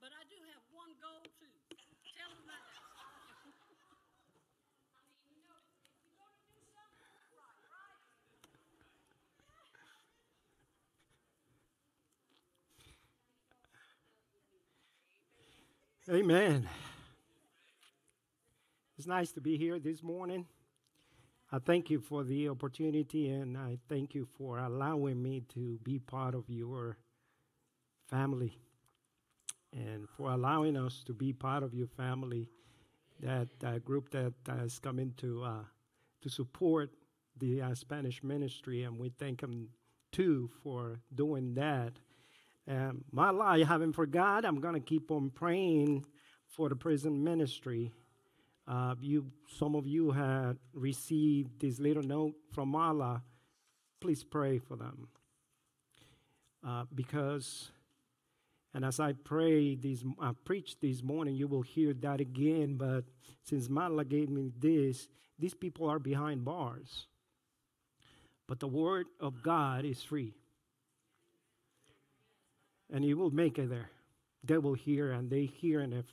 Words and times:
but 0.00 0.10
I 0.14 0.22
do 0.28 0.36
have 0.50 0.62
one 0.72 0.90
goal 1.00 1.22
too. 1.38 1.46
Tell 2.18 2.30
them 2.30 2.46
that. 2.46 2.62
Amen. 16.10 16.68
It's 18.98 19.06
nice 19.06 19.32
to 19.32 19.40
be 19.40 19.56
here 19.56 19.78
this 19.78 20.02
morning. 20.02 20.46
I 21.50 21.58
thank 21.58 21.90
you 21.90 22.00
for 22.00 22.24
the 22.24 22.48
opportunity 22.48 23.28
and 23.30 23.56
I 23.56 23.78
thank 23.88 24.14
you 24.14 24.26
for 24.36 24.58
allowing 24.58 25.22
me 25.22 25.42
to 25.54 25.78
be 25.84 25.98
part 25.98 26.34
of 26.34 26.44
your 26.48 26.96
family 28.08 28.58
and 29.72 30.08
for 30.16 30.30
allowing 30.30 30.76
us 30.76 31.02
to 31.06 31.12
be 31.12 31.32
part 31.32 31.62
of 31.62 31.74
your 31.74 31.86
family, 31.86 32.48
that 33.20 33.48
uh, 33.64 33.78
group 33.78 34.10
that 34.10 34.32
has 34.46 34.78
come 34.78 34.98
in 34.98 35.12
to, 35.18 35.44
uh, 35.44 35.64
to 36.20 36.28
support 36.28 36.90
the 37.38 37.62
uh, 37.62 37.74
Spanish 37.74 38.22
ministry, 38.22 38.82
and 38.82 38.98
we 38.98 39.08
thank 39.08 39.40
them 39.40 39.68
too 40.10 40.50
for 40.62 41.00
doing 41.14 41.54
that. 41.54 41.92
Um, 42.68 43.04
my 43.10 43.30
life, 43.30 43.62
I 43.62 43.64
haven't 43.64 43.94
forgot. 43.94 44.44
I'm 44.44 44.60
going 44.60 44.74
to 44.74 44.80
keep 44.80 45.10
on 45.10 45.30
praying 45.30 46.04
for 46.46 46.68
the 46.68 46.76
prison 46.76 47.24
ministry. 47.24 47.92
Uh, 48.68 48.94
you, 49.00 49.26
some 49.58 49.74
of 49.74 49.86
you 49.86 50.12
had 50.12 50.56
received 50.72 51.60
this 51.60 51.80
little 51.80 52.02
note 52.02 52.34
from 52.52 52.76
Allah. 52.76 53.22
Please 54.00 54.22
pray 54.22 54.58
for 54.58 54.76
them 54.76 55.08
uh, 56.66 56.84
because, 56.94 57.72
and 58.74 58.84
as 58.84 59.00
I 59.00 59.12
pray 59.12 59.74
this, 59.74 60.04
I 60.20 60.32
preach 60.44 60.80
this 60.80 61.02
morning, 61.02 61.34
you 61.34 61.46
will 61.46 61.62
hear 61.62 61.92
that 61.94 62.20
again. 62.20 62.76
But 62.76 63.04
since 63.42 63.68
Marla 63.68 64.08
gave 64.08 64.30
me 64.30 64.50
this, 64.58 65.08
these 65.38 65.54
people 65.54 65.88
are 65.88 65.98
behind 65.98 66.44
bars. 66.44 67.06
But 68.46 68.60
the 68.60 68.68
word 68.68 69.06
of 69.20 69.42
God 69.42 69.84
is 69.84 70.02
free 70.02 70.34
and 72.92 73.04
you 73.04 73.16
will 73.16 73.30
make 73.30 73.58
it 73.58 73.70
there. 73.70 73.90
They 74.44 74.58
will 74.58 74.74
hear, 74.74 75.12
and 75.12 75.30
they 75.30 75.46
hear 75.46 75.80
and 75.80 75.94
if 75.94 76.04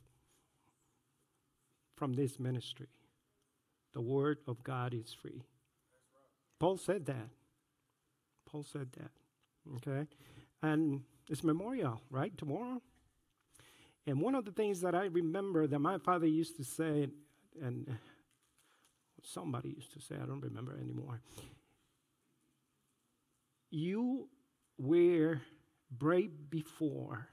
from 1.96 2.14
this 2.14 2.40
ministry. 2.40 2.88
The 3.94 4.02
word 4.02 4.38
of 4.48 4.64
God 4.64 4.94
is 4.94 5.14
free. 5.14 5.44
Paul 6.60 6.78
said 6.78 7.06
that. 7.08 7.30
Paul 8.50 8.64
said 8.64 8.90
that. 8.94 9.12
Okay? 9.78 10.08
And 10.62 11.02
it's 11.30 11.44
memorial, 11.44 12.02
right? 12.10 12.36
Tomorrow. 12.38 12.82
And 14.08 14.20
one 14.20 14.34
of 14.36 14.46
the 14.46 14.52
things 14.52 14.82
that 14.82 14.96
I 14.96 15.06
remember 15.06 15.68
that 15.68 15.80
my 15.80 16.00
father 16.00 16.26
used 16.26 16.58
to 16.58 16.64
say, 16.64 17.08
and 17.62 17.98
somebody 19.24 19.70
used 19.70 19.94
to 19.94 20.02
say, 20.02 20.16
I 20.16 20.26
don't 20.26 20.42
remember 20.42 20.78
anymore. 20.80 21.22
You 23.70 24.28
were 24.78 25.42
brave 25.92 26.32
before. 26.50 27.28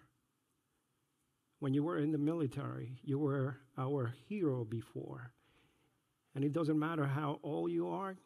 When 1.59 1.73
you 1.73 1.83
were 1.83 1.99
in 1.99 2.13
the 2.13 2.19
military, 2.19 2.99
you 3.03 3.19
were 3.19 3.57
our 3.79 4.13
hero 4.29 4.65
before. 4.65 5.33
And 6.35 6.45
it 6.45 6.53
doesn't 6.53 6.79
matter 6.79 7.07
how 7.07 7.41
old 7.43 7.71
you 7.71 7.89
are, 7.89 8.17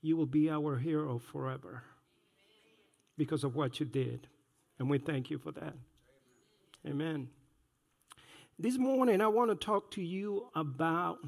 you 0.00 0.16
will 0.16 0.26
be 0.26 0.48
our 0.48 0.78
hero 0.78 1.18
forever 1.18 1.82
because 3.18 3.42
of 3.42 3.56
what 3.56 3.80
you 3.80 3.86
did. 3.86 4.28
And 4.82 4.90
we 4.90 4.98
thank 4.98 5.30
you 5.30 5.38
for 5.38 5.52
that. 5.52 5.74
Amen. 6.84 7.28
This 8.58 8.76
morning, 8.76 9.20
I 9.20 9.28
want 9.28 9.50
to 9.50 9.54
talk 9.54 9.92
to 9.92 10.02
you 10.02 10.48
about 10.56 11.18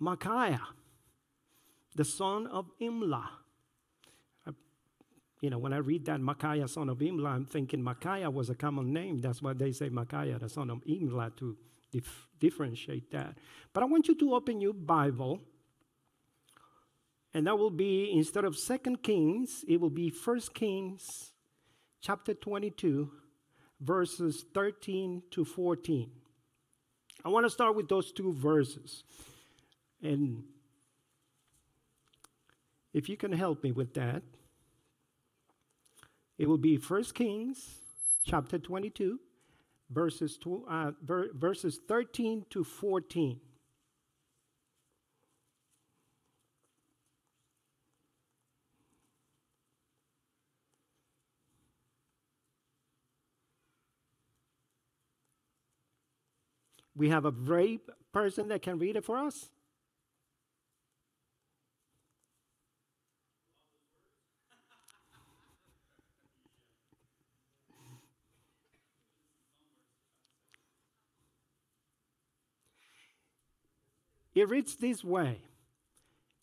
Micaiah, 0.00 0.66
the 1.94 2.04
son 2.04 2.48
of 2.48 2.66
Imlah 2.80 3.28
you 5.42 5.50
know, 5.50 5.58
when 5.58 5.72
I 5.72 5.78
read 5.78 6.06
that 6.06 6.20
Micaiah, 6.20 6.68
son 6.68 6.88
of 6.88 6.98
Imlah, 6.98 7.30
I'm 7.30 7.44
thinking 7.44 7.82
Micaiah 7.82 8.30
was 8.30 8.48
a 8.48 8.54
common 8.54 8.92
name. 8.92 9.20
That's 9.20 9.42
why 9.42 9.52
they 9.52 9.72
say 9.72 9.88
Micaiah, 9.88 10.38
the 10.38 10.48
son 10.48 10.70
of 10.70 10.78
Imlah, 10.84 11.36
to 11.38 11.56
dif- 11.90 12.28
differentiate 12.38 13.10
that. 13.10 13.36
But 13.72 13.82
I 13.82 13.86
want 13.86 14.06
you 14.06 14.14
to 14.20 14.34
open 14.34 14.60
your 14.60 14.72
Bible, 14.72 15.40
and 17.34 17.44
that 17.48 17.58
will 17.58 17.70
be, 17.70 18.12
instead 18.14 18.44
of 18.44 18.56
Second 18.56 19.02
Kings, 19.02 19.64
it 19.66 19.80
will 19.80 19.90
be 19.90 20.10
First 20.10 20.54
Kings, 20.54 21.31
chapter 22.02 22.34
22, 22.34 23.10
verses 23.80 24.44
13 24.52 25.22
to 25.30 25.44
14. 25.44 26.10
I 27.24 27.28
want 27.28 27.46
to 27.46 27.50
start 27.50 27.76
with 27.76 27.88
those 27.88 28.12
two 28.12 28.32
verses. 28.32 29.04
And 30.02 30.42
if 32.92 33.08
you 33.08 33.16
can 33.16 33.32
help 33.32 33.62
me 33.62 33.72
with 33.72 33.94
that. 33.94 34.22
It 36.38 36.48
will 36.48 36.58
be 36.58 36.76
1 36.76 37.04
Kings 37.14 37.78
chapter 38.24 38.58
22, 38.58 39.20
verses, 39.90 40.36
two, 40.36 40.64
uh, 40.68 40.90
ver- 41.02 41.30
verses 41.34 41.78
13 41.86 42.46
to 42.50 42.64
14. 42.64 43.40
We 56.94 57.08
have 57.08 57.24
a 57.24 57.32
brave 57.32 57.80
person 58.12 58.48
that 58.48 58.62
can 58.62 58.78
read 58.78 58.96
it 58.96 59.04
for 59.04 59.16
us. 59.16 59.48
It 74.34 74.48
reads 74.48 74.76
this 74.76 75.04
way 75.04 75.38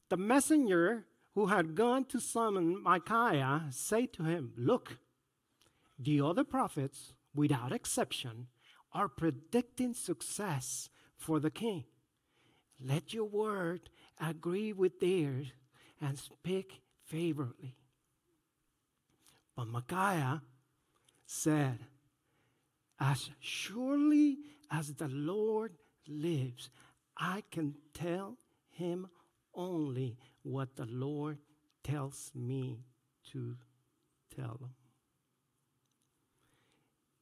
The 0.10 0.18
messenger 0.18 1.06
who 1.34 1.48
had 1.48 1.76
gone 1.76 2.06
to 2.06 2.20
summon 2.20 2.82
Micaiah 2.82 3.68
said 3.72 4.14
to 4.14 4.24
him, 4.24 4.54
Look, 4.58 4.98
the 5.98 6.22
other 6.22 6.44
prophets, 6.44 7.14
without 7.34 7.72
exception, 7.72 8.48
are 8.94 9.08
predicting 9.08 9.94
success 9.94 10.90
for 11.18 11.40
the 11.40 11.52
king. 11.52 11.86
Let 12.84 13.14
your 13.14 13.26
word 13.26 13.90
agree 14.20 14.74
with 14.74 15.00
theirs 15.00 15.48
and 16.02 16.18
speak 16.18 16.82
favorably. 17.04 17.76
But 19.56 19.68
Micaiah 19.68 20.42
said, 21.26 21.80
As 23.00 23.30
surely 23.40 24.38
as 24.72 24.94
the 24.94 25.10
Lord 25.10 25.74
lives, 26.08 26.70
I 27.18 27.44
can 27.52 27.76
tell 27.94 28.38
him 28.70 29.08
only 29.54 30.18
what 30.44 30.76
the 30.78 30.86
Lord 30.86 31.40
tells 31.84 32.32
me 32.34 32.86
to 33.32 33.58
tell 34.36 34.58
him. 34.62 34.79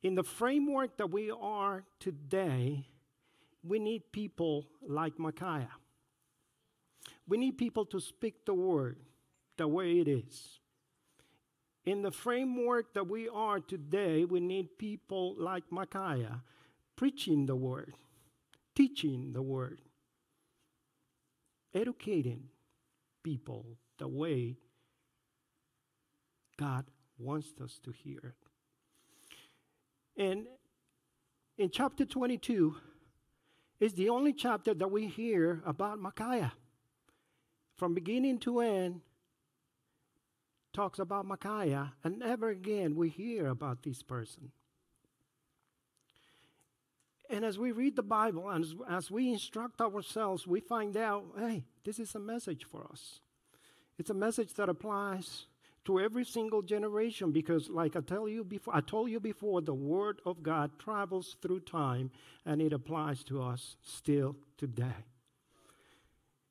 In 0.08 0.16
the 0.16 0.24
framework 0.24 0.96
that 1.00 1.12
we 1.12 1.32
are 1.32 1.84
today, 2.00 2.88
we 3.62 3.78
need 3.78 4.14
people 4.14 4.66
like 4.82 5.20
Micaiah. 5.20 5.76
We 7.28 7.38
need 7.38 7.58
people 7.58 7.84
to 7.88 8.00
speak 8.00 8.46
the 8.46 8.54
word 8.54 9.00
the 9.58 9.68
way 9.68 10.00
it 10.00 10.08
is. 10.08 10.62
In 11.86 12.04
the 12.04 12.12
framework 12.12 12.94
that 12.94 13.10
we 13.10 13.28
are 13.28 13.60
today, 13.60 14.24
we 14.24 14.40
need 14.40 14.78
people 14.78 15.36
like 15.38 15.66
Micaiah 15.70 16.42
preaching 16.96 17.46
the 17.46 17.58
word, 17.58 17.94
teaching 18.78 19.34
the 19.34 19.42
word, 19.42 19.82
educating 21.74 22.46
people 23.24 23.78
the 24.00 24.08
way 24.08 24.56
God 26.58 26.86
wants 27.20 27.50
us 27.62 27.78
to 27.84 27.92
hear. 27.92 28.36
And 30.18 30.48
in 31.58 31.70
chapter 31.70 32.06
22 32.06 32.76
is 33.80 33.94
the 33.94 34.10
only 34.10 34.34
chapter 34.34 34.74
that 34.74 34.92
we 34.92 35.08
hear 35.08 35.62
about 35.66 36.00
Micaiah. 36.00 36.54
From 37.76 37.94
beginning 37.94 38.40
to 38.40 38.60
end, 38.62 39.02
talks 40.74 40.98
about 41.00 41.26
Micaiah, 41.26 41.94
and 42.04 42.20
never 42.20 42.50
again 42.50 42.96
we 42.96 43.10
hear 43.10 43.48
about 43.48 43.84
this 43.84 44.02
person. 44.02 44.52
And 47.30 47.44
as 47.44 47.60
we 47.60 47.72
read 47.72 47.96
the 47.96 48.04
Bible 48.04 48.50
and 48.50 48.64
as, 48.64 48.76
as, 48.90 49.12
we 49.12 49.32
instruct 49.32 49.82
ourselves, 49.82 50.48
we 50.48 50.60
find 50.60 50.96
out 50.96 51.26
hey, 51.38 51.66
this 51.84 52.00
is 52.00 52.16
a 52.16 52.20
message 52.20 52.64
for 52.64 52.88
us. 52.92 53.20
It's 54.00 54.10
a 54.10 54.16
message 54.16 54.54
that 54.54 54.70
applies 54.70 55.46
to 55.88 56.02
every 56.02 56.26
single 56.26 56.62
generation 56.62 57.32
because 57.32 57.70
like 57.70 57.96
I 57.96 58.02
tell 58.02 58.28
you 58.28 58.44
before 58.44 58.76
I 58.76 58.82
told 58.82 59.10
you 59.10 59.22
before 59.22 59.62
the 59.62 59.74
word 59.74 60.20
of 60.26 60.44
God 60.44 60.78
travels 60.78 61.38
through 61.42 61.62
time 61.62 62.12
and 62.46 62.62
it 62.62 62.74
applies 62.74 63.24
to 63.26 63.42
us 63.42 63.78
still 63.84 64.36
today. 64.58 65.06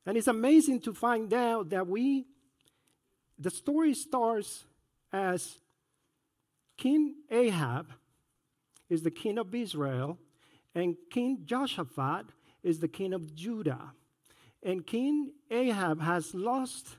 And 0.06 0.16
it's 0.16 0.26
amazing 0.26 0.80
to 0.80 0.94
find 0.94 1.32
out 1.34 1.68
that 1.68 1.86
we 1.86 2.24
the 3.38 3.50
story 3.50 3.92
starts 3.92 4.64
as 5.12 5.58
King 6.78 7.16
Ahab 7.30 7.92
is 8.88 9.02
the 9.02 9.10
king 9.10 9.36
of 9.36 9.54
Israel 9.54 10.16
and 10.74 10.96
King 11.10 11.42
Jehoshaphat 11.44 12.26
is 12.62 12.80
the 12.80 12.88
king 12.88 13.12
of 13.12 13.34
Judah. 13.34 13.92
And 14.62 14.86
King 14.86 15.32
Ahab 15.50 16.00
has 16.00 16.34
lost 16.34 16.96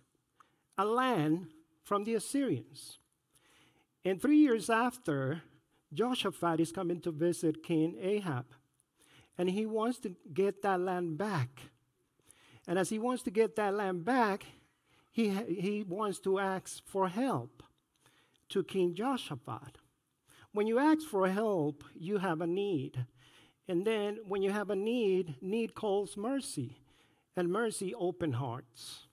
a 0.77 0.85
land 0.85 1.47
from 1.87 2.03
the 2.03 2.15
Assyrians. 2.15 2.99
And 4.03 4.21
three 4.21 4.39
years 4.39 4.69
after, 4.69 5.41
Jehoshaphat 5.93 6.59
is 6.59 6.73
coming 6.73 6.99
to 6.99 7.11
visit 7.11 7.63
King 7.63 7.95
Ahab. 8.01 8.45
And 9.37 9.49
he 9.49 9.65
wants 9.65 9.97
to 9.99 10.13
get 10.33 10.61
that 10.63 10.81
land 10.81 11.17
back. 11.17 11.61
And 12.67 12.77
as 12.77 12.89
he 12.89 12.99
wants 12.99 13.23
to 13.23 13.31
get 13.31 13.55
that 13.55 13.73
land 13.73 14.03
back, 14.03 14.43
he, 15.13 15.29
he 15.29 15.85
wants 15.87 16.19
to 16.19 16.39
ask 16.39 16.85
for 16.85 17.07
help 17.07 17.63
to 18.49 18.65
King 18.65 18.93
Jehoshaphat. 18.93 19.77
When 20.51 20.67
you 20.67 20.79
ask 20.79 21.07
for 21.07 21.29
help, 21.29 21.85
you 21.97 22.17
have 22.17 22.41
a 22.41 22.47
need. 22.47 23.05
And 23.69 23.87
then 23.87 24.17
when 24.27 24.41
you 24.41 24.51
have 24.51 24.69
a 24.69 24.75
need, 24.75 25.35
need 25.41 25.73
calls 25.73 26.17
mercy. 26.17 26.81
And 27.37 27.49
mercy 27.49 27.93
open 27.95 28.33
hearts. 28.33 29.06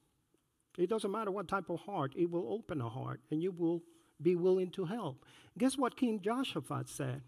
It 0.76 0.88
doesn't 0.88 1.10
matter 1.10 1.30
what 1.30 1.48
type 1.48 1.70
of 1.70 1.80
heart, 1.80 2.14
it 2.16 2.30
will 2.30 2.52
open 2.52 2.80
a 2.80 2.88
heart 2.88 3.20
and 3.30 3.42
you 3.42 3.52
will 3.52 3.82
be 4.20 4.36
willing 4.36 4.70
to 4.70 4.84
help. 4.84 5.24
Guess 5.56 5.78
what 5.78 5.96
King 5.96 6.20
Jehoshaphat 6.20 6.88
said? 6.88 7.22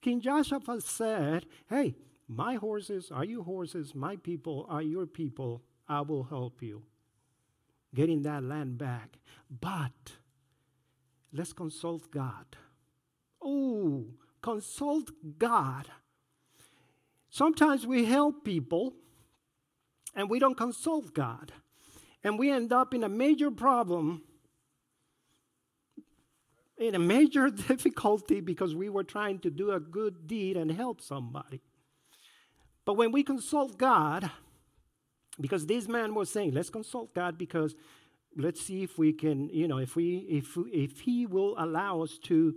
King 0.00 0.20
Jehoshaphat 0.20 0.82
said, 0.82 1.46
Hey, 1.68 1.94
my 2.28 2.54
horses 2.54 3.10
are 3.10 3.24
your 3.24 3.44
horses, 3.44 3.94
my 3.94 4.16
people 4.16 4.66
are 4.68 4.82
your 4.82 5.06
people. 5.06 5.62
I 5.88 6.00
will 6.00 6.24
help 6.24 6.62
you 6.62 6.82
getting 7.94 8.22
that 8.22 8.42
land 8.42 8.78
back. 8.78 9.18
But 9.48 10.12
let's 11.32 11.52
consult 11.52 12.10
God. 12.10 12.56
Oh, 13.42 14.06
consult 14.42 15.10
God. 15.38 15.88
Sometimes 17.30 17.86
we 17.86 18.04
help 18.04 18.44
people 18.44 18.94
and 20.14 20.28
we 20.30 20.38
don't 20.38 20.56
consult 20.56 21.14
God 21.14 21.52
and 22.26 22.40
we 22.40 22.50
end 22.50 22.72
up 22.72 22.92
in 22.92 23.04
a 23.04 23.08
major 23.08 23.52
problem, 23.52 24.20
in 26.76 26.96
a 26.96 26.98
major 26.98 27.50
difficulty 27.68 28.40
because 28.40 28.74
we 28.74 28.88
were 28.88 29.04
trying 29.04 29.38
to 29.38 29.48
do 29.48 29.70
a 29.70 29.78
good 29.78 30.26
deed 30.26 30.56
and 30.56 30.72
help 30.72 31.00
somebody. 31.00 31.60
But 32.84 32.94
when 32.94 33.12
we 33.12 33.22
consult 33.22 33.78
God, 33.78 34.28
because 35.40 35.66
this 35.66 35.86
man 35.86 36.16
was 36.16 36.28
saying, 36.28 36.52
let's 36.52 36.68
consult 36.68 37.14
God 37.14 37.38
because 37.38 37.76
let's 38.36 38.60
see 38.60 38.82
if 38.82 38.98
we 38.98 39.12
can, 39.12 39.48
you 39.50 39.68
know, 39.68 39.78
if 39.78 39.94
we 39.94 40.26
if 40.28 40.58
if 40.72 41.02
he 41.02 41.26
will 41.26 41.54
allow 41.56 42.02
us 42.02 42.18
to 42.24 42.56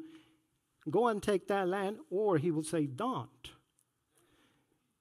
go 0.90 1.10
and 1.10 1.22
take 1.22 1.48
that 1.48 1.68
land, 1.68 1.98
or 2.10 2.40
he 2.40 2.50
will 2.50 2.64
say, 2.64 2.88
don't. 2.88 3.52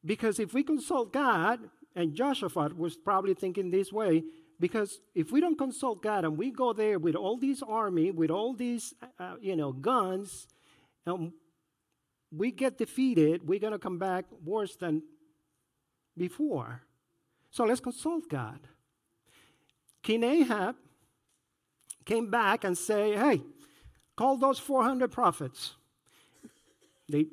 Because 0.05 0.39
if 0.39 0.53
we 0.53 0.63
consult 0.63 1.11
God, 1.11 1.71
and 1.97 2.15
Jehoshaphat 2.15 2.77
was 2.77 2.99
probably 2.99 3.33
thinking 3.33 3.71
this 3.71 3.91
way, 3.91 4.25
because 4.61 5.01
if 5.15 5.31
we 5.31 5.41
don't 5.41 5.57
consult 5.57 6.03
God 6.03 6.25
and 6.25 6.37
we 6.37 6.51
go 6.51 6.73
there 6.73 6.99
with 6.99 7.15
all 7.15 7.37
these 7.37 7.63
army, 7.63 8.11
with 8.11 8.31
all 8.31 8.55
these, 8.55 8.93
uh, 9.19 9.35
you 9.41 9.55
know, 9.55 9.73
guns, 9.73 10.49
and 11.07 11.33
we 12.33 12.51
get 12.51 12.77
defeated, 12.77 13.47
we're 13.47 13.61
going 13.61 13.73
to 13.73 13.79
come 13.79 13.99
back 13.99 14.25
worse 14.45 14.75
than 14.77 15.03
before. 16.17 16.83
So 17.51 17.65
let's 17.65 17.81
consult 17.81 18.29
God. 18.29 18.59
King 20.03 20.25
Ahab 20.25 20.77
came 22.05 22.31
back 22.31 22.65
and 22.65 22.77
say, 22.77 23.17
hey, 23.17 23.43
call 24.17 24.37
those 24.37 24.59
400 24.59 25.11
prophets. 25.11 25.75
They 27.09 27.27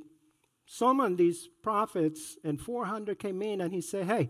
summoned 0.66 1.18
these 1.18 1.50
prophets, 1.62 2.38
and 2.44 2.60
400 2.60 3.18
came 3.20 3.42
in, 3.42 3.62
and 3.62 3.74
he 3.74 3.82
said, 3.82 4.06
hey, 4.06 4.30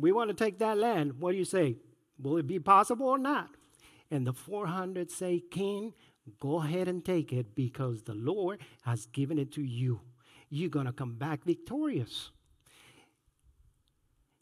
we 0.00 0.12
want 0.12 0.28
to 0.30 0.34
take 0.34 0.58
that 0.58 0.78
land. 0.78 1.20
What 1.20 1.32
do 1.32 1.38
you 1.38 1.44
say? 1.44 1.76
Will 2.18 2.36
it 2.36 2.46
be 2.46 2.58
possible 2.58 3.06
or 3.06 3.18
not? 3.18 3.50
And 4.10 4.26
the 4.26 4.32
400 4.32 5.10
say, 5.10 5.42
King, 5.50 5.94
go 6.38 6.60
ahead 6.60 6.88
and 6.88 7.04
take 7.04 7.32
it 7.32 7.54
because 7.54 8.02
the 8.02 8.14
Lord 8.14 8.60
has 8.82 9.06
given 9.06 9.38
it 9.38 9.52
to 9.52 9.62
you. 9.62 10.00
You're 10.48 10.70
going 10.70 10.86
to 10.86 10.92
come 10.92 11.14
back 11.14 11.44
victorious. 11.44 12.30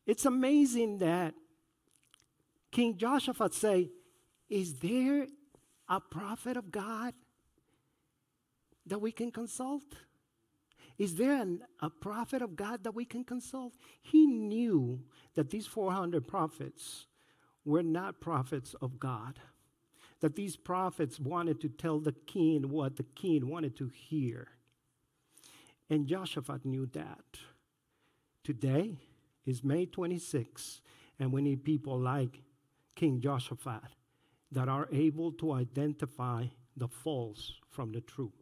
It's 0.07 0.25
amazing 0.25 0.99
that 0.99 1.35
King 2.71 2.97
Jehoshaphat 2.97 3.53
say, 3.53 3.91
is 4.49 4.75
there 4.77 5.27
a 5.89 6.01
prophet 6.01 6.57
of 6.57 6.71
God 6.71 7.13
that 8.87 9.01
we 9.01 9.13
can 9.13 9.31
consult? 9.31 9.85
Is 10.99 11.15
there 11.15 11.41
an, 11.41 11.63
a 11.81 11.91
prophet 11.91 12.43
of 12.43 12.57
God 12.57 12.83
that 12.83 12.95
we 12.95 13.05
can 13.05 13.25
consult? 13.25 13.75
He 14.03 14.27
knew 14.27 15.01
that 15.35 15.51
these 15.51 15.67
400 15.67 16.27
prophets 16.27 17.07
were 17.65 17.85
not 17.85 18.21
prophets 18.21 18.75
of 18.83 18.99
God, 18.99 19.39
that 20.21 20.35
these 20.35 20.57
prophets 20.57 21.21
wanted 21.21 21.61
to 21.61 21.69
tell 21.69 22.01
the 22.01 22.13
king 22.27 22.71
what 22.71 22.97
the 22.97 23.05
king 23.05 23.49
wanted 23.49 23.77
to 23.77 23.91
hear. 23.95 24.49
And 25.89 26.07
Jehoshaphat 26.07 26.65
knew 26.65 26.87
that. 26.87 27.39
Today 28.43 28.97
is 29.47 29.63
May 29.63 29.87
26, 29.87 30.81
and 31.21 31.33
we 31.33 31.43
need 31.43 31.65
people 31.65 31.99
like 31.99 32.43
King 32.95 33.21
Jehoshaphat 33.21 33.83
that 34.51 34.69
are 34.69 34.89
able 34.91 35.33
to 35.33 35.53
identify 35.53 36.47
the 36.77 36.89
false 36.89 37.53
from 37.71 37.93
the 37.93 38.01
true. 38.01 38.33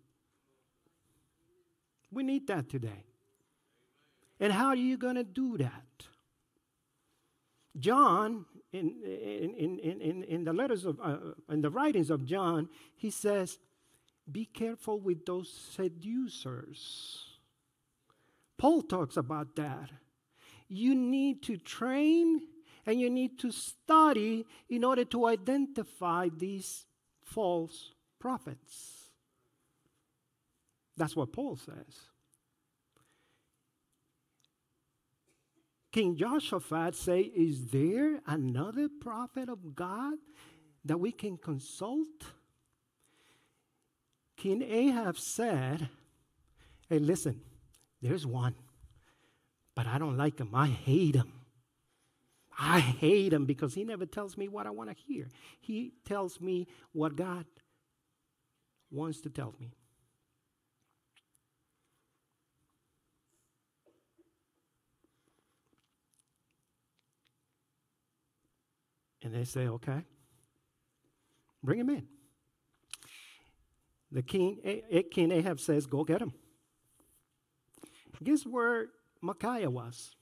We 2.17 2.23
need 2.23 2.47
that 2.47 2.71
today. 2.71 3.05
And 4.41 4.51
how 4.51 4.69
are 4.69 4.75
you 4.75 4.97
going 4.97 5.17
to 5.17 5.23
do 5.23 5.59
that? 5.59 6.07
John, 7.79 8.47
in, 8.73 8.95
in, 9.05 9.79
in, 9.81 10.01
in, 10.01 10.23
in 10.23 10.45
the 10.45 10.55
letters 10.55 10.87
of, 10.87 10.99
uh, 10.99 11.19
in 11.51 11.61
the 11.61 11.69
writings 11.69 12.09
of 12.09 12.25
John, 12.25 12.71
he 12.95 13.11
says, 13.11 13.59
be 14.33 14.47
careful 14.47 14.99
with 14.99 15.27
those 15.27 15.53
seducers. 15.75 17.37
Paul 18.57 18.81
talks 18.81 19.19
about 19.19 19.55
that. 19.57 19.91
You 20.69 20.95
need 20.95 21.43
to 21.43 21.59
train 21.59 22.41
and 22.87 22.99
you 22.99 23.11
need 23.11 23.39
to 23.41 23.51
study 23.51 24.47
in 24.71 24.85
order 24.85 25.05
to 25.05 25.27
identify 25.27 26.31
these 26.35 26.87
false 27.21 27.93
prophets. 28.19 28.96
That's 30.97 31.15
what 31.15 31.33
Paul 31.33 31.57
says. 31.57 32.11
King 35.93 36.17
Jehoshaphat 36.17 36.95
say, 36.95 37.21
is 37.21 37.69
there 37.69 38.21
another 38.27 38.89
prophet 38.89 39.49
of 39.49 39.75
God 39.75 40.15
that 40.85 40.99
we 40.99 41.11
can 41.11 41.37
consult? 41.39 42.07
King 44.37 44.63
Ahab 44.63 45.17
said, 45.19 45.89
hey, 46.89 46.99
listen, 46.99 47.41
there's 48.03 48.27
one, 48.27 48.55
but 49.75 49.87
I 49.87 49.97
don't 49.99 50.19
like 50.19 50.39
him. 50.39 50.51
I 50.55 50.67
hate 50.67 51.15
him. 51.15 51.33
I 52.59 52.81
hate 52.81 53.33
him 53.33 53.47
because 53.47 53.75
he 53.75 53.85
never 53.85 54.07
tells 54.07 54.37
me 54.37 54.49
what 54.49 54.67
I 54.67 54.71
want 54.71 54.91
to 54.91 54.97
hear. 54.97 55.29
He 55.61 55.93
tells 56.05 56.41
me 56.41 56.67
what 56.93 57.17
God 57.17 57.47
wants 58.91 59.21
to 59.23 59.31
tell 59.31 59.55
me. 59.59 59.76
And 69.27 69.35
they 69.35 69.43
say, 69.43 69.67
okay, 69.67 70.05
bring 71.61 71.81
him 71.81 71.91
in. 71.91 72.07
The 74.13 74.23
king, 74.23 74.61
King 75.11 75.33
Ahab 75.33 75.59
says, 75.59 75.85
go 75.85 76.05
get 76.05 76.23
him. 76.23 76.33
Guess 78.23 78.47
where 78.47 78.87
Micaiah 79.21 79.69
was? 79.69 80.15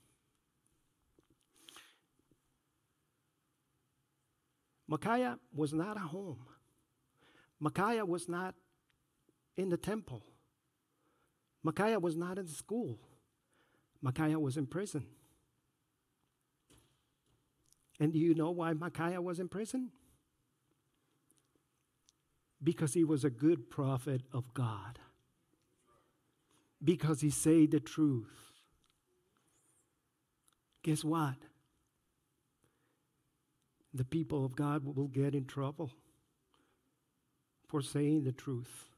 Micaiah 4.87 5.37
was 5.53 5.71
not 5.71 5.97
at 5.97 6.03
home. 6.07 6.39
Micaiah 7.59 8.05
was 8.05 8.27
not 8.27 8.55
in 9.55 9.69
the 9.69 9.77
temple. 9.77 10.23
Micaiah 11.61 11.99
was 11.99 12.15
not 12.17 12.39
in 12.39 12.47
school. 12.47 12.97
Micaiah 14.01 14.39
was 14.39 14.57
in 14.57 14.65
prison. 14.65 15.05
And 17.99 18.11
do 18.11 18.19
you 18.19 18.33
know 18.33 18.51
why 18.51 18.73
Micaiah 18.73 19.21
was 19.21 19.39
in 19.39 19.47
prison? 19.47 19.91
because 22.65 22.93
he 22.93 23.03
was 23.03 23.23
a 23.23 23.29
good 23.29 23.69
prophet 23.69 24.21
of 24.33 24.53
God, 24.53 24.99
because 26.83 27.21
he 27.21 27.29
said 27.29 27.71
the 27.71 27.79
truth. 27.79 28.51
Guess 30.83 31.03
what? 31.03 31.35
The 33.93 34.03
people 34.03 34.43
of 34.43 34.55
God 34.55 34.83
will 34.83 35.07
get 35.07 35.33
in 35.33 35.45
trouble 35.45 35.91
for 37.67 37.81
saying 37.81 38.23
the 38.23 38.31
truth. 38.31 38.89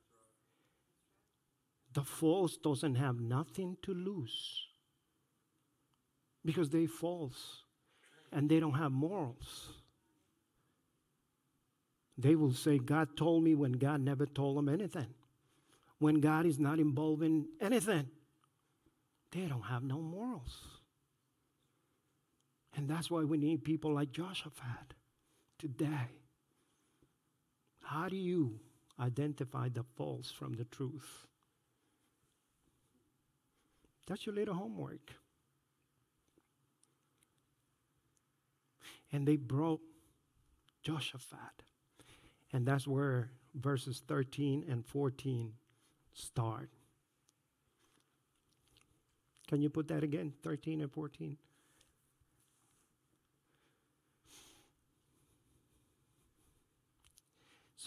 The 1.93 2.03
false 2.03 2.57
doesn't 2.57 2.95
have 2.95 3.19
nothing 3.19 3.77
to 3.83 3.93
lose 3.93 4.67
because 6.43 6.69
they 6.69 6.85
false 6.85 7.63
and 8.31 8.49
they 8.49 8.59
don't 8.59 8.73
have 8.73 8.91
morals. 8.91 9.69
They 12.17 12.35
will 12.35 12.53
say, 12.53 12.79
God 12.79 13.15
told 13.15 13.43
me 13.43 13.53
when 13.55 13.73
God 13.73 14.01
never 14.01 14.25
told 14.25 14.57
them 14.57 14.69
anything. 14.69 15.07
When 15.99 16.19
God 16.19 16.45
is 16.45 16.59
not 16.59 16.79
involved 16.79 17.23
in 17.23 17.45
anything, 17.61 18.07
they 19.31 19.41
don't 19.41 19.63
have 19.63 19.83
no 19.83 19.99
morals. 19.99 20.57
And 22.75 22.87
that's 22.87 23.09
why 23.09 23.23
we 23.23 23.37
need 23.37 23.63
people 23.63 23.93
like 23.93 24.11
Jehoshaphat 24.11 24.93
today. 25.57 26.09
How 27.83 28.09
do 28.09 28.15
you 28.15 28.59
identify 28.99 29.69
the 29.69 29.83
false 29.95 30.31
from 30.31 30.53
the 30.53 30.65
truth? 30.65 31.27
That's 34.07 34.25
your 34.25 34.35
little 34.35 34.53
homework. 34.53 35.11
And 39.11 39.27
they 39.27 39.35
brought 39.35 39.81
Jehoshaphat. 40.83 41.63
And 42.51 42.65
that's 42.65 42.87
where 42.87 43.31
verses 43.55 44.01
13 44.07 44.65
and 44.69 44.85
14 44.85 45.53
start. 46.13 46.69
Can 49.47 49.61
you 49.61 49.69
put 49.69 49.87
that 49.87 50.03
again? 50.03 50.33
13 50.43 50.81
and 50.81 50.91
14. 50.91 51.37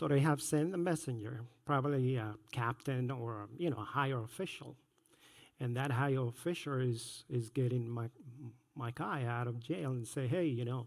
So 0.00 0.08
they 0.08 0.20
have 0.20 0.40
sent 0.40 0.74
a 0.74 0.78
messenger, 0.78 1.42
probably 1.66 2.16
a 2.16 2.34
captain 2.52 3.10
or 3.10 3.48
you 3.58 3.68
know 3.68 3.76
a 3.76 3.84
higher 3.84 4.22
official, 4.22 4.76
and 5.60 5.76
that 5.76 5.90
higher 5.90 6.26
official 6.26 6.80
is 6.80 7.24
is 7.28 7.50
getting 7.50 7.94
Micaiah 8.74 9.28
out 9.28 9.46
of 9.46 9.60
jail 9.60 9.90
and 9.90 10.08
say, 10.08 10.26
hey, 10.26 10.46
you 10.46 10.64
know, 10.64 10.86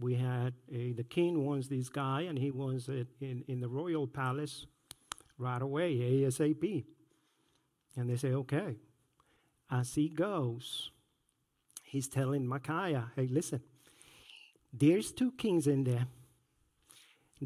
we 0.00 0.14
had 0.14 0.54
the 0.70 1.04
king 1.04 1.44
wants 1.44 1.68
this 1.68 1.88
guy, 1.88 2.22
and 2.22 2.38
he 2.38 2.50
wants 2.50 2.88
it 2.88 3.08
in, 3.20 3.44
in 3.48 3.60
the 3.60 3.68
royal 3.68 4.06
palace 4.06 4.66
right 5.38 5.60
away, 5.60 5.96
ASAP. 5.96 6.84
And 7.96 8.08
they 8.08 8.16
say, 8.16 8.32
okay. 8.32 8.76
As 9.70 9.94
he 9.94 10.08
goes, 10.08 10.90
he's 11.84 12.08
telling 12.08 12.46
Micaiah, 12.46 13.12
hey, 13.14 13.28
listen, 13.30 13.60
there's 14.72 15.12
two 15.12 15.32
kings 15.32 15.66
in 15.66 15.84
there 15.84 16.06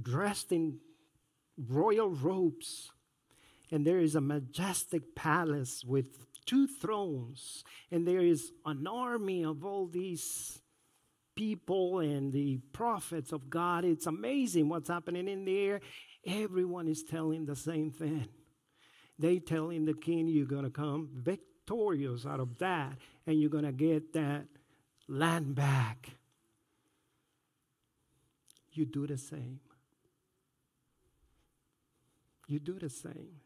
dressed 0.01 0.53
in 0.53 0.79
royal 1.57 2.11
robes, 2.11 2.91
and 3.71 3.87
there 3.87 3.99
is 3.99 4.15
a 4.15 4.21
majestic 4.21 5.15
palace 5.15 5.85
with 5.85 6.27
two 6.47 6.67
thrones, 6.67 7.65
and 7.91 8.07
there 8.07 8.21
is 8.21 8.53
an 8.67 8.87
army 8.87 9.45
of 9.45 9.65
all 9.65 9.87
these 9.87 10.61
people 11.35 12.01
and 12.01 12.33
the 12.33 12.59
prophets 12.73 13.33
of 13.33 13.51
God. 13.51 13.85
It's 13.85 14.07
amazing 14.07 14.69
what's 14.69 14.89
happening 14.89 15.29
in 15.29 15.45
there. 15.45 15.81
Everyone 16.27 16.89
is 16.89 17.03
telling 17.03 17.47
the 17.47 17.57
same 17.57 17.91
thing. 17.91 18.29
They 19.19 19.39
telling 19.39 19.85
the 19.85 19.95
king, 19.95 20.29
you're 20.29 20.47
going 20.47 20.65
to 20.65 20.71
come 20.71 21.09
victorious 21.13 22.27
out 22.27 22.41
of 22.41 22.59
that, 22.59 22.99
and 23.27 23.41
you're 23.41 23.51
going 23.51 23.65
to 23.65 23.73
get 23.73 24.13
that 24.15 24.47
land 25.09 25.55
back. 25.55 26.11
You 28.73 28.85
do 28.85 29.07
the 29.07 29.19
same. 29.19 29.61
You 32.49 32.59
do 32.59 32.79
the 32.79 32.91
same. 32.91 33.41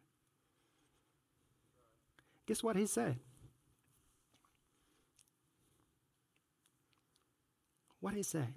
Guess 2.47 2.63
what 2.63 2.77
he 2.77 2.87
said? 2.87 3.19
What 8.01 8.15
he 8.15 8.23
said? 8.23 8.55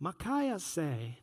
Micaiah 0.00 0.58
said, 0.58 1.16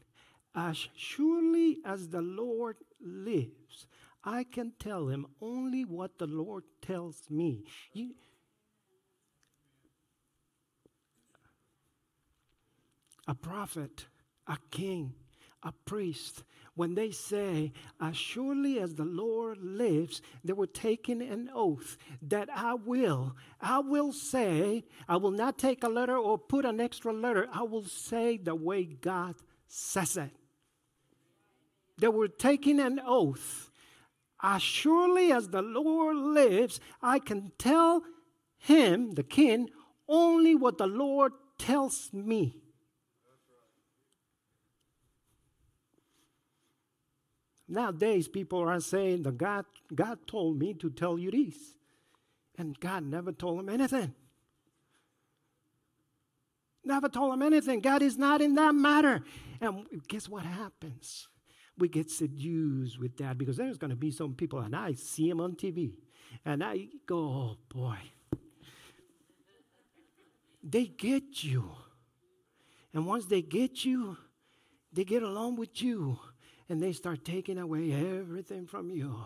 As 0.54 0.88
surely 0.96 1.80
as 1.86 2.10
the 2.10 2.22
Lord 2.22 2.78
lives, 3.00 3.88
I 4.24 4.44
can 4.44 4.74
tell 4.80 5.08
him 5.08 5.28
only 5.40 5.86
what 5.86 6.18
the 6.18 6.28
Lord 6.28 6.64
tells 6.82 7.30
me. 7.30 7.66
You, 7.94 8.16
a 13.28 13.36
prophet, 13.36 14.08
a 14.48 14.58
king, 14.72 15.14
a 15.64 15.72
priest, 15.72 16.44
when 16.76 16.94
they 16.94 17.12
say, 17.12 17.72
As 18.00 18.16
surely 18.16 18.80
as 18.80 18.96
the 18.96 19.06
Lord 19.06 19.58
lives, 19.62 20.22
they 20.44 20.54
were 20.54 20.68
taking 20.68 21.22
an 21.22 21.50
oath 21.54 21.98
that 22.22 22.50
I 22.54 22.74
will, 22.74 23.36
I 23.62 23.80
will 23.80 24.12
say, 24.12 24.84
I 25.08 25.18
will 25.18 25.32
not 25.32 25.58
take 25.58 25.84
a 25.84 25.90
letter 25.90 26.18
or 26.18 26.38
put 26.38 26.66
an 26.66 26.80
extra 26.80 27.14
letter. 27.14 27.48
I 27.52 27.64
will 27.64 27.86
say 27.86 28.38
the 28.38 28.56
way 28.56 28.84
God 28.84 29.36
says 29.68 30.18
it. 30.18 30.32
They 31.98 32.10
were 32.10 32.28
taking 32.28 32.80
an 32.80 33.00
oath. 33.06 33.72
As 34.44 34.62
surely 34.62 35.32
as 35.32 35.50
the 35.50 35.62
Lord 35.62 36.18
lives, 36.18 36.80
I 37.02 37.20
can 37.20 37.52
tell 37.58 38.04
him, 38.58 39.12
the 39.12 39.24
king, 39.24 39.70
only 40.10 40.56
what 40.56 40.78
the 40.78 40.88
Lord 40.88 41.32
tells 41.58 42.12
me. 42.12 42.65
Nowadays, 47.68 48.28
people 48.28 48.60
are 48.60 48.80
saying 48.80 49.24
that 49.24 49.38
God, 49.38 49.66
God 49.94 50.20
told 50.28 50.60
me 50.60 50.74
to 50.76 50.90
tell 50.90 51.18
you 51.18 51.32
this. 51.32 51.56
And 52.58 52.80
God 52.80 53.04
never 53.04 53.32
told 53.32 53.60
him 53.60 53.70
anything. 53.70 54.14
Never 56.84 57.10
told 57.10 57.34
him 57.34 57.42
anything. 57.42 57.82
God 57.82 58.04
is 58.04 58.18
not 58.18 58.42
in 58.42 58.54
that 58.56 58.76
matter. 58.76 59.24
And 59.60 59.86
guess 60.08 60.30
what 60.30 60.44
happens? 60.44 61.28
We 61.78 61.90
get 61.90 62.12
seduced 62.12 63.00
with 63.00 63.18
that 63.18 63.38
because 63.38 63.58
there's 63.58 63.78
going 63.78 63.90
to 63.90 63.98
be 63.98 64.12
some 64.12 64.36
people, 64.36 64.60
and 64.60 64.76
I 64.76 64.94
see 64.94 65.28
them 65.28 65.42
on 65.42 65.56
TV, 65.56 65.96
and 66.46 66.64
I 66.64 66.88
go, 67.06 67.18
oh 67.18 67.58
boy. 67.68 67.98
They 70.64 70.86
get 70.86 71.44
you. 71.44 71.70
And 72.94 73.06
once 73.06 73.26
they 73.26 73.42
get 73.42 73.84
you, 73.84 74.18
they 74.94 75.04
get 75.04 75.22
along 75.22 75.58
with 75.58 75.82
you 75.82 76.20
and 76.70 76.82
they 76.82 76.92
start 76.92 77.24
taking 77.24 77.58
away 77.58 77.92
everything 77.92 78.66
from 78.66 78.90
you. 78.90 79.26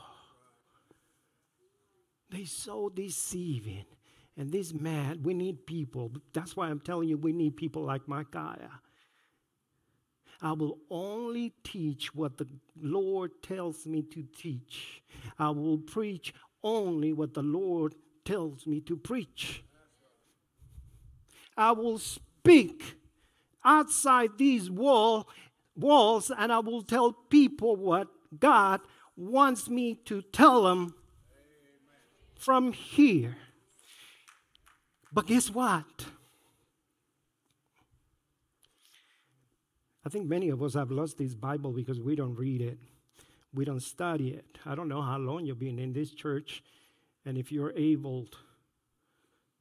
They 2.29 2.46
so 2.46 2.89
deceiving. 2.89 3.86
And 4.38 4.51
this 4.51 4.74
man, 4.74 5.22
we 5.24 5.34
need 5.34 5.65
people. 5.65 6.12
That's 6.34 6.55
why 6.55 6.69
I'm 6.69 6.79
telling 6.79 7.10
you, 7.10 7.17
we 7.17 7.34
need 7.34 7.58
people 7.58 7.84
like 7.84 8.08
Micaiah. 8.08 8.79
I 10.41 10.53
will 10.53 10.77
only 10.89 11.53
teach 11.63 12.15
what 12.15 12.38
the 12.38 12.48
Lord 12.81 13.31
tells 13.43 13.86
me 13.86 14.03
to 14.03 14.24
teach. 14.38 15.01
I 15.38 15.50
will 15.50 15.77
preach 15.77 16.34
only 16.63 17.12
what 17.12 17.34
the 17.34 17.41
Lord 17.41 17.96
tells 18.24 18.65
me 18.65 18.79
to 18.81 18.96
preach. 18.96 19.63
I 21.58 21.74
will 21.74 21.98
speak 21.98 22.96
outside 23.65 24.38
these 24.38 24.72
walls 24.72 25.25
walls 25.79 26.31
and 26.36 26.51
I 26.51 26.59
will 26.59 26.83
tell 26.83 27.13
people 27.13 27.75
what 27.75 28.07
God 28.38 28.81
wants 29.15 29.69
me 29.69 29.95
to 30.05 30.21
tell 30.21 30.63
them 30.63 30.93
from 32.36 32.71
here. 32.71 33.36
But 35.12 35.27
guess 35.27 35.50
what? 35.50 36.05
I 40.05 40.09
think 40.09 40.27
many 40.27 40.50
of 40.50 40.63
us 40.63 40.74
have 40.75 40.91
lost 40.91 41.17
this 41.17 41.36
Bible 41.36 41.71
because 41.71 42.00
we 42.00 42.15
don't 42.15 42.36
read 42.36 42.62
it. 42.62 42.79
We 43.53 43.65
don't 43.65 43.81
study 43.81 44.29
it. 44.29 44.45
I 44.65 44.75
don't 44.75 44.88
know 44.88 45.01
how 45.01 45.17
long 45.17 45.45
you've 45.45 45.59
been 45.59 45.79
in 45.79 45.91
this 45.91 46.12
church, 46.12 46.63
and 47.25 47.38
if 47.38 47.51
you're 47.51 47.74
able, 47.75 48.27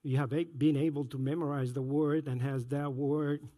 you 0.02 0.18
have 0.18 0.30
been 0.30 0.76
able 0.76 1.06
to 1.06 1.18
memorize 1.18 1.72
the 1.72 1.82
word 1.82 2.28
and 2.28 2.40
has 2.42 2.66
that 2.66 2.92
word 2.92 3.48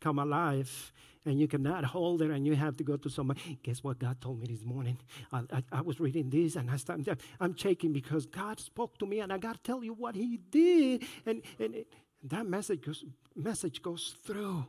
come 0.00 0.18
alive 0.18 0.92
and 1.24 1.40
you 1.40 1.48
cannot 1.48 1.84
hold 1.84 2.22
it 2.22 2.30
and 2.30 2.46
you 2.46 2.54
have 2.54 2.76
to 2.76 2.84
go 2.84 2.96
to 2.96 3.08
somebody. 3.08 3.58
Guess 3.62 3.82
what 3.82 3.98
God 3.98 4.20
told 4.20 4.40
me 4.40 4.46
this 4.46 4.64
morning? 4.64 4.98
I, 5.32 5.42
I, 5.52 5.62
I 5.72 5.80
was 5.80 5.98
reading 5.98 6.30
this 6.30 6.56
and 6.56 6.70
I 6.70 6.76
started, 6.76 7.18
I'm 7.40 7.56
shaking 7.56 7.92
because 7.92 8.26
God 8.26 8.60
spoke 8.60 8.98
to 8.98 9.06
me 9.06 9.20
and 9.20 9.32
I 9.32 9.38
got 9.38 9.54
to 9.54 9.62
tell 9.62 9.82
you 9.82 9.94
what 9.94 10.14
He 10.14 10.38
did. 10.50 11.04
And, 11.24 11.42
and 11.58 11.74
it, 11.74 11.92
that 12.24 12.46
message 12.46 12.84
goes, 12.84 13.04
message 13.34 13.82
goes 13.82 14.16
through. 14.24 14.66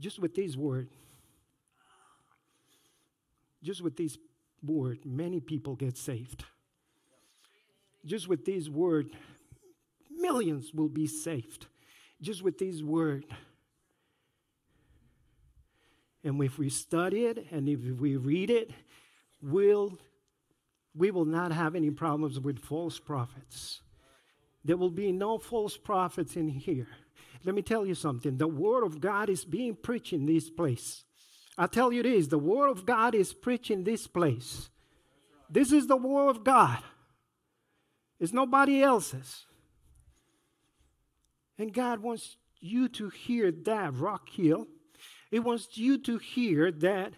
just 0.00 0.18
with 0.18 0.34
this 0.34 0.56
word, 0.56 0.88
just 3.62 3.82
with 3.82 3.96
this 3.96 4.18
word, 4.64 4.98
many 5.04 5.40
people 5.40 5.76
get 5.76 5.96
saved. 5.96 6.44
Just 8.04 8.26
with 8.26 8.46
this 8.46 8.68
word, 8.68 9.10
millions 10.20 10.72
will 10.74 10.88
be 10.88 11.06
saved. 11.06 11.66
Just 12.20 12.42
with 12.42 12.58
this 12.58 12.82
word. 12.82 13.24
And 16.22 16.42
if 16.42 16.58
we 16.58 16.68
study 16.68 17.24
it 17.24 17.46
and 17.50 17.68
if 17.68 17.80
we 17.98 18.16
read 18.16 18.50
it, 18.50 18.70
we'll, 19.42 19.98
we 20.94 21.10
will 21.10 21.24
not 21.24 21.52
have 21.52 21.74
any 21.74 21.90
problems 21.90 22.38
with 22.38 22.58
false 22.58 22.98
prophets. 22.98 23.80
There 24.64 24.76
will 24.76 24.90
be 24.90 25.12
no 25.12 25.38
false 25.38 25.76
prophets 25.76 26.36
in 26.36 26.48
here. 26.48 26.88
Let 27.44 27.54
me 27.54 27.62
tell 27.62 27.86
you 27.86 27.94
something. 27.94 28.36
The 28.36 28.46
Word 28.46 28.84
of 28.84 29.00
God 29.00 29.30
is 29.30 29.44
being 29.44 29.74
preached 29.74 30.12
in 30.12 30.26
this 30.26 30.50
place. 30.50 31.04
I 31.56 31.66
tell 31.66 31.92
you 31.92 32.02
this 32.02 32.26
the 32.26 32.38
Word 32.38 32.68
of 32.68 32.84
God 32.84 33.14
is 33.14 33.32
preached 33.32 33.70
in 33.70 33.84
this 33.84 34.06
place. 34.06 34.68
This 35.48 35.72
is 35.72 35.86
the 35.86 35.96
Word 35.96 36.28
of 36.28 36.44
God, 36.44 36.82
it's 38.18 38.32
nobody 38.32 38.82
else's. 38.82 39.46
And 41.60 41.74
God 41.74 42.00
wants 42.00 42.38
you 42.62 42.88
to 42.88 43.10
hear 43.10 43.52
that, 43.52 43.94
Rock 43.94 44.30
Hill. 44.30 44.66
He 45.30 45.38
wants 45.38 45.76
you 45.76 45.98
to 45.98 46.16
hear 46.16 46.72
that 46.72 47.12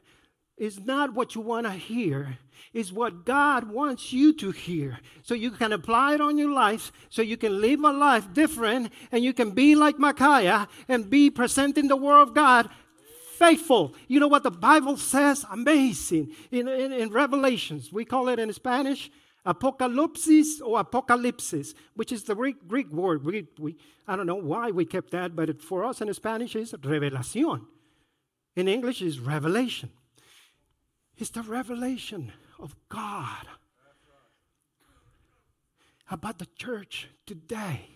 is 0.58 0.80
not 0.80 1.14
what 1.14 1.36
you 1.36 1.40
want 1.40 1.66
to 1.66 1.72
hear, 1.72 2.38
is 2.74 2.92
what 2.92 3.24
God 3.24 3.70
wants 3.70 4.12
you 4.12 4.32
to 4.38 4.50
hear. 4.50 4.98
So 5.22 5.34
you 5.34 5.52
can 5.52 5.72
apply 5.72 6.14
it 6.14 6.20
on 6.20 6.38
your 6.38 6.50
life, 6.50 6.90
so 7.08 7.22
you 7.22 7.36
can 7.36 7.60
live 7.60 7.84
a 7.84 7.92
life 7.92 8.34
different, 8.34 8.92
and 9.12 9.22
you 9.22 9.32
can 9.32 9.52
be 9.52 9.76
like 9.76 10.00
Micaiah 10.00 10.66
and 10.88 11.08
be 11.08 11.30
presenting 11.30 11.86
the 11.86 11.94
Word 11.94 12.22
of 12.22 12.34
God 12.34 12.68
faithful. 13.38 13.94
You 14.08 14.18
know 14.18 14.28
what 14.28 14.42
the 14.42 14.50
Bible 14.50 14.96
says? 14.96 15.46
Amazing. 15.52 16.32
In, 16.50 16.66
in, 16.66 16.92
in 16.92 17.10
Revelations, 17.10 17.92
we 17.92 18.04
call 18.04 18.28
it 18.28 18.40
in 18.40 18.52
Spanish 18.52 19.08
apocalypsis 19.44 20.60
or 20.64 20.82
apocalypsis, 20.82 21.74
which 21.94 22.12
is 22.12 22.24
the 22.24 22.34
Greek, 22.34 22.66
Greek 22.68 22.90
word. 22.92 23.24
We, 23.24 23.48
we, 23.58 23.76
I 24.06 24.16
don't 24.16 24.26
know 24.26 24.36
why 24.36 24.70
we 24.70 24.84
kept 24.84 25.10
that, 25.10 25.34
but 25.34 25.48
it, 25.48 25.60
for 25.60 25.84
us 25.84 26.00
in 26.00 26.12
Spanish 26.14 26.54
is 26.54 26.72
revelación. 26.72 27.66
In 28.54 28.68
English 28.68 29.02
is 29.02 29.18
revelation. 29.18 29.90
It's 31.16 31.30
the 31.30 31.42
revelation 31.42 32.32
of 32.58 32.76
God 32.88 33.46
about 36.10 36.38
the 36.38 36.48
church 36.56 37.08
today 37.26 37.88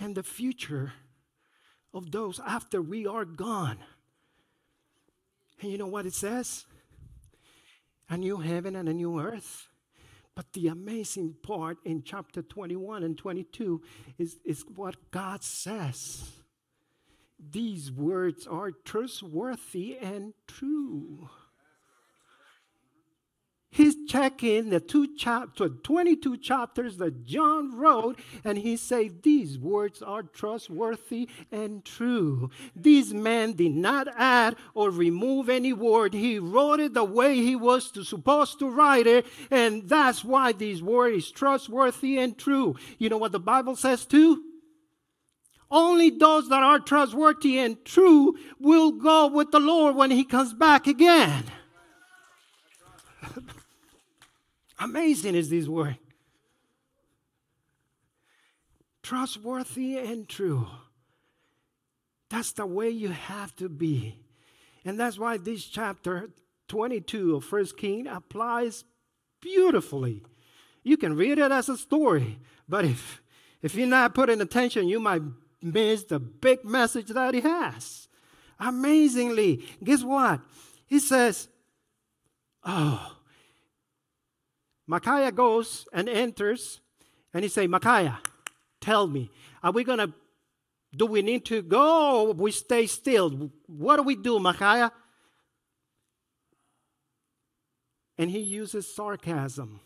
and 0.00 0.14
the 0.14 0.22
future 0.22 0.92
of 1.92 2.10
those 2.10 2.40
after 2.44 2.82
we 2.82 3.06
are 3.06 3.24
gone. 3.24 3.78
And 5.60 5.70
you 5.70 5.78
know 5.78 5.86
what 5.86 6.06
it 6.06 6.14
says? 6.14 6.66
A 8.08 8.16
new 8.16 8.38
heaven 8.38 8.76
and 8.76 8.88
a 8.88 8.94
new 8.94 9.20
earth. 9.20 9.68
But 10.34 10.52
the 10.52 10.68
amazing 10.68 11.36
part 11.42 11.78
in 11.84 12.02
chapter 12.02 12.42
21 12.42 13.04
and 13.04 13.16
22 13.16 13.82
is, 14.18 14.38
is 14.44 14.64
what 14.74 14.96
God 15.10 15.44
says. 15.44 16.30
These 17.38 17.92
words 17.92 18.46
are 18.46 18.72
trustworthy 18.72 19.96
and 19.96 20.34
true. 20.46 21.28
He's 23.74 23.96
checking 24.06 24.70
the 24.70 24.78
two 24.78 25.16
chapter, 25.16 25.68
22 25.68 26.36
chapters 26.36 26.96
that 26.98 27.24
John 27.24 27.76
wrote, 27.76 28.20
and 28.44 28.56
he 28.56 28.76
said 28.76 29.24
these 29.24 29.58
words 29.58 30.00
are 30.00 30.22
trustworthy 30.22 31.28
and 31.50 31.84
true. 31.84 32.50
These 32.76 33.12
men 33.12 33.54
did 33.54 33.72
not 33.72 34.06
add 34.16 34.54
or 34.74 34.90
remove 34.90 35.48
any 35.48 35.72
word. 35.72 36.14
He 36.14 36.38
wrote 36.38 36.78
it 36.78 36.94
the 36.94 37.02
way 37.02 37.34
he 37.34 37.56
was 37.56 37.90
to, 37.90 38.04
supposed 38.04 38.60
to 38.60 38.70
write 38.70 39.08
it, 39.08 39.26
and 39.50 39.88
that's 39.88 40.24
why 40.24 40.52
this 40.52 40.80
word 40.80 41.14
is 41.14 41.32
trustworthy 41.32 42.16
and 42.18 42.38
true. 42.38 42.76
You 42.98 43.08
know 43.08 43.18
what 43.18 43.32
the 43.32 43.40
Bible 43.40 43.74
says 43.74 44.06
too? 44.06 44.40
Only 45.68 46.10
those 46.10 46.48
that 46.48 46.62
are 46.62 46.78
trustworthy 46.78 47.58
and 47.58 47.84
true 47.84 48.36
will 48.60 48.92
go 48.92 49.26
with 49.26 49.50
the 49.50 49.58
Lord 49.58 49.96
when 49.96 50.12
he 50.12 50.22
comes 50.24 50.54
back 50.54 50.86
again. 50.86 51.42
Amazing 54.78 55.34
is 55.34 55.50
this 55.50 55.66
word. 55.66 55.98
Trustworthy 59.02 59.98
and 59.98 60.28
true. 60.28 60.66
That's 62.30 62.52
the 62.52 62.66
way 62.66 62.90
you 62.90 63.10
have 63.10 63.54
to 63.56 63.68
be. 63.68 64.18
And 64.84 64.98
that's 64.98 65.18
why 65.18 65.36
this 65.36 65.64
chapter 65.64 66.30
22 66.68 67.36
of 67.36 67.44
First 67.44 67.76
King 67.76 68.06
applies 68.06 68.84
beautifully. 69.40 70.22
You 70.82 70.96
can 70.96 71.16
read 71.16 71.38
it 71.38 71.52
as 71.52 71.68
a 71.68 71.76
story, 71.76 72.38
but 72.68 72.84
if 72.84 73.22
if 73.62 73.74
you're 73.74 73.86
not 73.86 74.14
putting 74.14 74.42
attention, 74.42 74.88
you 74.88 75.00
might 75.00 75.22
miss 75.62 76.04
the 76.04 76.18
big 76.18 76.64
message 76.64 77.06
that 77.08 77.32
he 77.32 77.40
has. 77.40 78.08
Amazingly, 78.60 79.64
guess 79.82 80.02
what? 80.02 80.40
He 80.86 80.98
says, 80.98 81.48
Oh, 82.62 83.13
Micaiah 84.86 85.32
goes 85.32 85.86
and 85.92 86.08
enters, 86.08 86.80
and 87.32 87.42
he 87.42 87.48
say, 87.48 87.66
Micaiah, 87.66 88.20
tell 88.80 89.06
me, 89.06 89.30
are 89.62 89.72
we 89.72 89.84
gonna 89.84 90.12
do 90.96 91.06
we 91.06 91.22
need 91.22 91.44
to 91.46 91.62
go 91.62 92.32
we 92.32 92.50
stay 92.50 92.86
still? 92.86 93.50
What 93.66 93.96
do 93.96 94.02
we 94.02 94.16
do, 94.16 94.38
Micaiah? 94.38 94.92
And 98.16 98.30
he 98.30 98.40
uses 98.40 98.94
sarcasm. 98.94 99.80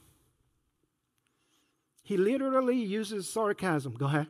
He 2.03 2.17
literally 2.17 2.77
uses 2.77 3.29
sarcasm. 3.29 3.95
Go 3.95 4.07
ahead. 4.07 4.27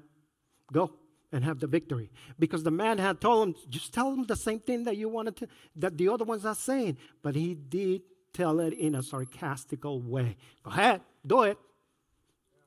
Go 0.72 0.92
and 1.32 1.44
have 1.44 1.58
the 1.58 1.66
victory. 1.66 2.10
Because 2.38 2.62
the 2.62 2.70
man 2.70 2.98
had 2.98 3.20
told 3.20 3.48
him, 3.48 3.54
just 3.68 3.92
tell 3.92 4.12
him 4.12 4.24
the 4.24 4.36
same 4.36 4.60
thing 4.60 4.84
that 4.84 4.96
you 4.96 5.08
wanted 5.08 5.36
to, 5.36 5.48
that 5.76 5.98
the 5.98 6.08
other 6.08 6.24
ones 6.24 6.44
are 6.44 6.54
saying. 6.54 6.96
But 7.22 7.34
he 7.34 7.54
did 7.54 8.02
tell 8.32 8.60
it 8.60 8.72
in 8.72 8.94
a 8.94 9.02
sarcastical 9.02 10.00
way. 10.00 10.36
Go 10.62 10.70
ahead, 10.70 11.00
do 11.26 11.42
it. 11.42 11.58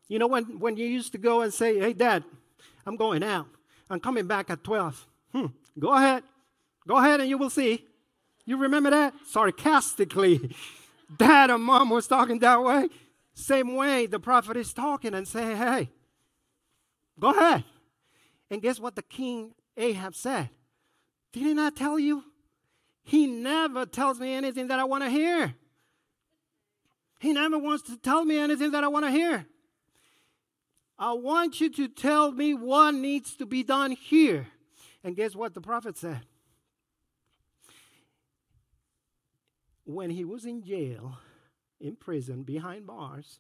You 0.08 0.20
know, 0.20 0.28
when, 0.28 0.60
when 0.60 0.76
you 0.76 0.86
used 0.86 1.14
to 1.14 1.18
go 1.18 1.42
and 1.42 1.54
say, 1.54 1.80
hey, 1.80 1.94
dad, 1.94 2.24
I'm 2.86 2.96
going 2.96 3.24
out. 3.24 3.48
I'm 3.90 4.00
coming 4.00 4.28
back 4.28 4.50
at 4.50 4.64
12. 4.64 5.08
Hmm, 5.34 5.46
go 5.80 5.94
ahead. 5.94 6.24
Go 6.88 6.98
ahead 6.98 7.20
and 7.22 7.30
you 7.30 7.38
will 7.38 7.50
see. 7.50 7.86
You 8.46 8.58
remember 8.58 8.90
that? 8.90 9.14
Sarcastically. 9.26 10.56
Dad 11.18 11.50
and 11.50 11.64
mom 11.64 11.90
was 11.90 12.08
talking 12.08 12.40
that 12.40 12.64
way. 12.64 12.90
Same 13.34 13.76
way 13.76 14.06
the 14.06 14.20
prophet 14.20 14.58
is 14.58 14.74
talking 14.74 15.14
and 15.14 15.28
saying, 15.28 15.58
hey, 15.58 15.90
go 17.20 17.32
ahead. 17.32 17.64
And 18.50 18.62
guess 18.62 18.80
what 18.80 18.96
the 18.96 19.02
king 19.02 19.54
Ahab 19.78 20.16
said? 20.16 20.50
Didn't 21.32 21.60
I 21.60 21.70
tell 21.70 21.98
you? 21.98 22.24
He 23.04 23.28
never 23.28 23.86
tells 23.86 24.20
me 24.20 24.34
anything 24.34 24.68
that 24.68 24.80
I 24.80 24.84
want 24.84 25.04
to 25.04 25.10
hear. 25.10 25.56
He 27.20 27.34
never 27.34 27.58
wants 27.58 27.84
to 27.84 27.98
tell 27.98 28.26
me 28.26 28.38
anything 28.38 28.72
that 28.72 28.84
I 28.84 28.88
want 28.88 29.06
to 29.06 29.12
hear. 29.12 29.46
I 30.98 31.14
want 31.14 31.60
you 31.60 31.70
to 31.72 31.88
tell 31.88 32.32
me 32.32 32.54
what 32.54 32.94
needs 32.94 33.36
to 33.38 33.46
be 33.46 33.64
done 33.64 33.92
here. 33.92 34.48
And 35.04 35.16
guess 35.16 35.36
what 35.36 35.54
the 35.54 35.62
prophet 35.62 35.98
said? 35.98 36.22
When 39.84 40.12
he 40.12 40.24
was 40.24 40.46
in 40.46 40.64
jail, 40.64 41.18
in 41.80 41.96
prison, 41.96 42.44
behind 42.44 42.86
bars, 42.86 43.40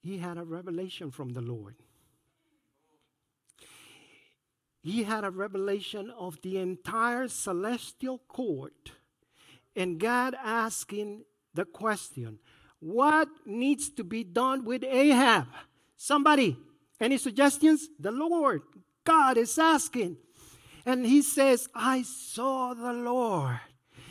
he 0.00 0.18
had 0.18 0.38
a 0.38 0.44
revelation 0.44 1.10
from 1.10 1.30
the 1.30 1.40
Lord. 1.40 1.74
He 4.84 5.04
had 5.04 5.24
a 5.24 5.30
revelation 5.30 6.10
of 6.10 6.42
the 6.42 6.58
entire 6.58 7.26
celestial 7.28 8.18
court, 8.28 8.92
and 9.74 9.98
God 9.98 10.36
asking 10.38 11.24
the 11.54 11.64
question 11.64 12.38
what 12.80 13.28
needs 13.46 13.88
to 13.88 14.04
be 14.04 14.24
done 14.24 14.66
with 14.66 14.84
Ahab? 14.84 15.46
Somebody, 15.96 16.58
any 17.00 17.16
suggestions? 17.16 17.88
The 17.98 18.10
Lord, 18.10 18.60
God 19.04 19.38
is 19.38 19.58
asking. 19.58 20.18
And 20.84 21.06
he 21.06 21.22
says, 21.22 21.66
I 21.74 22.02
saw 22.02 22.74
the 22.74 22.92
Lord 22.92 23.60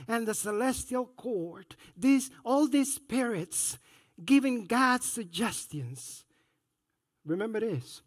and 0.07 0.27
the 0.27 0.33
celestial 0.33 1.05
court, 1.05 1.75
these, 1.95 2.31
all 2.43 2.67
these 2.67 2.95
spirits 2.95 3.77
giving 4.25 4.65
God 4.65 5.03
suggestions. 5.03 6.25
Remember 7.25 7.59
this 7.59 8.01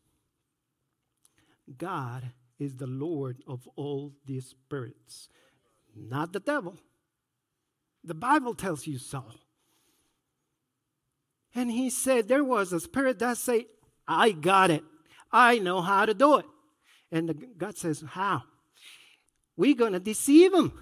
God 1.78 2.24
is 2.58 2.76
the 2.76 2.86
Lord 2.86 3.42
of 3.46 3.68
all 3.76 4.12
these 4.24 4.46
spirits, 4.46 5.28
not 5.94 6.32
the 6.32 6.40
devil. 6.40 6.76
The 8.04 8.14
Bible 8.14 8.54
tells 8.54 8.86
you 8.86 8.98
so. 8.98 9.24
And 11.54 11.70
he 11.70 11.90
said 11.90 12.28
there 12.28 12.44
was 12.44 12.72
a 12.72 12.80
spirit 12.80 13.18
that 13.18 13.38
say, 13.38 13.66
I 14.06 14.32
got 14.32 14.70
it. 14.70 14.84
I 15.32 15.58
know 15.58 15.80
how 15.80 16.06
to 16.06 16.14
do 16.14 16.36
it. 16.36 16.46
And 17.10 17.28
the, 17.28 17.34
God 17.34 17.76
says, 17.76 18.04
How? 18.06 18.42
We're 19.56 19.74
going 19.74 19.94
to 19.94 20.00
deceive 20.00 20.52
them. 20.52 20.72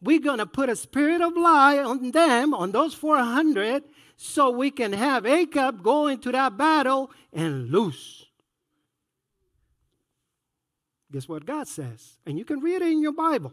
We're 0.00 0.20
going 0.20 0.38
to 0.38 0.46
put 0.46 0.68
a 0.68 0.76
spirit 0.76 1.20
of 1.20 1.36
lie 1.36 1.78
on 1.78 2.10
them, 2.10 2.54
on 2.54 2.72
those 2.72 2.94
400, 2.94 3.84
so 4.16 4.50
we 4.50 4.70
can 4.70 4.92
have 4.92 5.26
Ahab 5.26 5.82
go 5.82 6.06
into 6.06 6.32
that 6.32 6.56
battle 6.56 7.10
and 7.32 7.70
lose. 7.70 8.26
Guess 11.14 11.28
what 11.28 11.46
God 11.46 11.68
says? 11.68 12.18
And 12.26 12.36
you 12.36 12.44
can 12.44 12.58
read 12.58 12.82
it 12.82 12.90
in 12.90 13.00
your 13.00 13.12
Bible. 13.12 13.52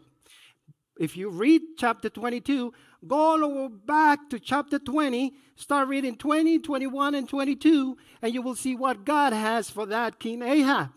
If 0.98 1.16
you 1.16 1.30
read 1.30 1.62
chapter 1.78 2.10
22, 2.10 2.74
go 3.06 3.16
all 3.16 3.38
the 3.38 3.46
way 3.46 3.68
back 3.86 4.28
to 4.30 4.40
chapter 4.40 4.80
20, 4.80 5.32
start 5.54 5.86
reading 5.86 6.16
20, 6.16 6.58
21, 6.58 7.14
and 7.14 7.28
22, 7.28 7.96
and 8.20 8.34
you 8.34 8.42
will 8.42 8.56
see 8.56 8.74
what 8.74 9.04
God 9.04 9.32
has 9.32 9.70
for 9.70 9.86
that 9.86 10.18
King 10.18 10.42
Ahab. 10.42 10.90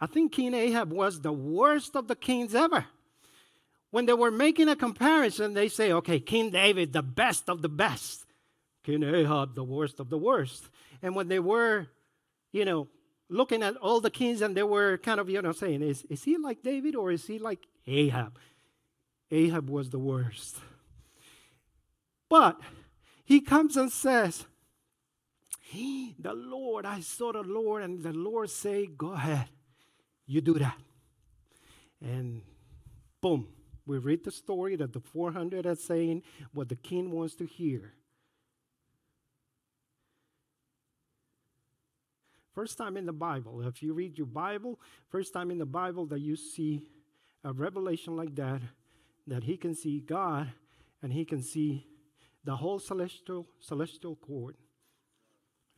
I 0.00 0.06
think 0.06 0.30
King 0.30 0.54
Ahab 0.54 0.92
was 0.92 1.20
the 1.20 1.32
worst 1.32 1.96
of 1.96 2.06
the 2.06 2.14
kings 2.14 2.54
ever. 2.54 2.86
When 3.90 4.06
they 4.06 4.14
were 4.14 4.30
making 4.30 4.68
a 4.68 4.76
comparison, 4.76 5.54
they 5.54 5.68
say, 5.68 5.90
okay, 5.90 6.20
King 6.20 6.50
David, 6.50 6.92
the 6.92 7.02
best 7.02 7.50
of 7.50 7.60
the 7.60 7.68
best. 7.68 8.24
King 8.84 9.02
Ahab, 9.02 9.56
the 9.56 9.64
worst 9.64 9.98
of 9.98 10.10
the 10.10 10.18
worst. 10.18 10.70
And 11.02 11.16
when 11.16 11.26
they 11.26 11.40
were, 11.40 11.88
you 12.52 12.64
know, 12.64 12.86
looking 13.32 13.62
at 13.62 13.76
all 13.76 14.00
the 14.00 14.10
kings 14.10 14.42
and 14.42 14.56
they 14.56 14.62
were 14.62 14.98
kind 14.98 15.18
of, 15.18 15.28
you 15.30 15.40
know, 15.40 15.52
saying, 15.52 15.82
is, 15.82 16.04
is 16.10 16.22
he 16.22 16.36
like 16.36 16.62
David 16.62 16.94
or 16.94 17.10
is 17.10 17.26
he 17.26 17.38
like 17.38 17.66
Ahab? 17.86 18.38
Ahab 19.30 19.70
was 19.70 19.90
the 19.90 19.98
worst. 19.98 20.56
But 22.28 22.60
he 23.24 23.40
comes 23.40 23.76
and 23.76 23.90
says, 23.90 24.44
The 25.72 26.34
Lord, 26.34 26.84
I 26.84 27.00
saw 27.00 27.32
the 27.32 27.42
Lord, 27.42 27.82
and 27.82 28.02
the 28.02 28.12
Lord 28.12 28.50
say, 28.50 28.86
Go 28.86 29.12
ahead, 29.12 29.48
you 30.26 30.40
do 30.40 30.54
that. 30.54 30.76
And 32.00 32.42
boom, 33.20 33.48
we 33.86 33.98
read 33.98 34.24
the 34.24 34.30
story 34.30 34.76
that 34.76 34.92
the 34.92 35.00
400 35.00 35.66
are 35.66 35.74
saying 35.74 36.22
what 36.52 36.68
the 36.68 36.76
king 36.76 37.10
wants 37.10 37.34
to 37.36 37.46
hear. 37.46 37.94
First 42.54 42.76
time 42.76 42.96
in 42.96 43.06
the 43.06 43.12
Bible, 43.12 43.66
if 43.66 43.82
you 43.82 43.94
read 43.94 44.18
your 44.18 44.26
Bible, 44.26 44.78
first 45.08 45.32
time 45.32 45.50
in 45.50 45.58
the 45.58 45.66
Bible 45.66 46.04
that 46.06 46.20
you 46.20 46.36
see 46.36 46.86
a 47.44 47.52
revelation 47.52 48.16
like 48.16 48.34
that, 48.36 48.60
that 49.26 49.44
he 49.44 49.56
can 49.56 49.74
see 49.74 50.00
God 50.00 50.52
and 51.02 51.12
he 51.12 51.24
can 51.24 51.42
see 51.42 51.86
the 52.44 52.56
whole 52.56 52.78
celestial 52.78 53.46
celestial 53.60 54.16
court. 54.16 54.56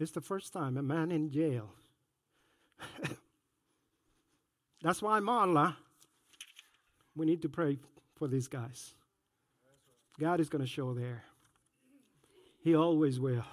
It's 0.00 0.10
the 0.10 0.20
first 0.20 0.52
time 0.52 0.76
a 0.76 0.82
man 0.82 1.12
in 1.12 1.30
jail. 1.30 1.70
That's 4.82 5.00
why 5.00 5.20
Marla, 5.20 5.76
we 7.14 7.24
need 7.24 7.42
to 7.42 7.48
pray 7.48 7.78
for 8.16 8.26
these 8.26 8.48
guys. 8.48 8.94
God 10.18 10.40
is 10.40 10.48
going 10.48 10.62
to 10.62 10.70
show 10.70 10.92
there. 10.94 11.24
He 12.62 12.74
always 12.74 13.20
will. 13.20 13.44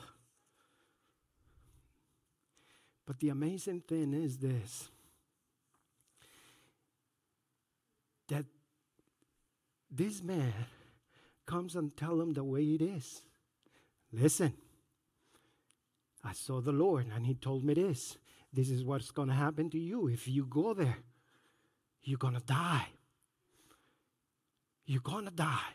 But 3.11 3.19
the 3.19 3.27
amazing 3.27 3.81
thing 3.81 4.13
is 4.13 4.37
this 4.37 4.87
that 8.29 8.45
this 9.91 10.23
man 10.23 10.53
comes 11.45 11.75
and 11.75 11.97
tell 11.97 12.21
him 12.21 12.31
the 12.31 12.45
way 12.45 12.63
it 12.63 12.81
is. 12.81 13.23
Listen, 14.13 14.53
I 16.23 16.31
saw 16.31 16.61
the 16.61 16.71
Lord 16.71 17.07
and 17.13 17.25
he 17.27 17.33
told 17.33 17.65
me 17.65 17.73
this. 17.73 18.15
This 18.53 18.69
is 18.69 18.85
what's 18.85 19.11
going 19.11 19.27
to 19.27 19.33
happen 19.33 19.69
to 19.71 19.77
you 19.77 20.07
if 20.07 20.25
you 20.25 20.45
go 20.45 20.73
there. 20.73 20.99
You're 22.03 22.17
going 22.17 22.35
to 22.35 22.39
die. 22.39 22.87
You're 24.85 25.01
going 25.01 25.25
to 25.25 25.31
die. 25.31 25.73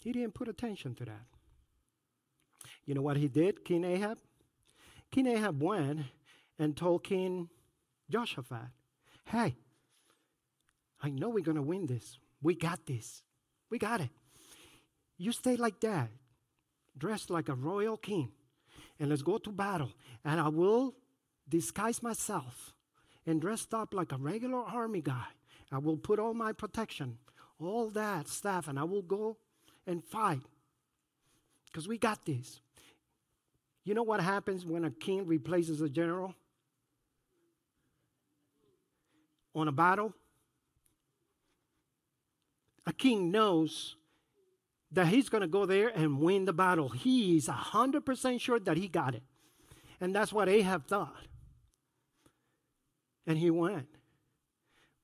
He 0.00 0.12
didn't 0.12 0.34
put 0.34 0.46
attention 0.46 0.94
to 0.94 1.04
that. 1.06 1.37
You 2.88 2.94
know 2.94 3.02
what 3.02 3.18
he 3.18 3.28
did, 3.28 3.66
King 3.66 3.84
Ahab? 3.84 4.16
King 5.10 5.26
Ahab 5.26 5.62
went 5.62 6.00
and 6.58 6.74
told 6.74 7.04
King 7.04 7.50
Jehoshaphat, 8.08 8.70
hey, 9.26 9.56
I 11.02 11.10
know 11.10 11.28
we're 11.28 11.44
going 11.44 11.58
to 11.58 11.62
win 11.62 11.84
this. 11.84 12.16
We 12.40 12.54
got 12.54 12.86
this. 12.86 13.22
We 13.68 13.78
got 13.78 14.00
it. 14.00 14.08
You 15.18 15.32
stay 15.32 15.56
like 15.56 15.80
that, 15.80 16.08
dressed 16.96 17.28
like 17.28 17.50
a 17.50 17.54
royal 17.54 17.98
king, 17.98 18.30
and 18.98 19.10
let's 19.10 19.20
go 19.20 19.36
to 19.36 19.52
battle. 19.52 19.92
And 20.24 20.40
I 20.40 20.48
will 20.48 20.94
disguise 21.46 22.02
myself 22.02 22.72
and 23.26 23.38
dressed 23.38 23.74
up 23.74 23.92
like 23.92 24.12
a 24.12 24.16
regular 24.16 24.60
army 24.60 25.02
guy. 25.02 25.26
I 25.70 25.76
will 25.76 25.98
put 25.98 26.18
all 26.18 26.32
my 26.32 26.54
protection, 26.54 27.18
all 27.60 27.90
that 27.90 28.28
stuff, 28.28 28.66
and 28.66 28.78
I 28.78 28.84
will 28.84 29.02
go 29.02 29.36
and 29.86 30.02
fight. 30.02 30.40
Because 31.66 31.86
we 31.86 31.98
got 31.98 32.24
this. 32.24 32.62
You 33.88 33.94
know 33.94 34.02
what 34.02 34.20
happens 34.20 34.66
when 34.66 34.84
a 34.84 34.90
king 34.90 35.26
replaces 35.26 35.80
a 35.80 35.88
general? 35.88 36.34
On 39.54 39.66
a 39.66 39.72
battle? 39.72 40.12
A 42.84 42.92
king 42.92 43.30
knows 43.30 43.96
that 44.92 45.06
he's 45.06 45.30
going 45.30 45.40
to 45.40 45.48
go 45.48 45.64
there 45.64 45.88
and 45.88 46.20
win 46.20 46.44
the 46.44 46.52
battle. 46.52 46.90
He's 46.90 47.48
100% 47.48 48.38
sure 48.38 48.60
that 48.60 48.76
he 48.76 48.88
got 48.88 49.14
it. 49.14 49.22
And 50.02 50.14
that's 50.14 50.34
what 50.34 50.50
Ahab 50.50 50.86
thought. 50.86 51.26
And 53.26 53.38
he 53.38 53.50
went. 53.50 53.88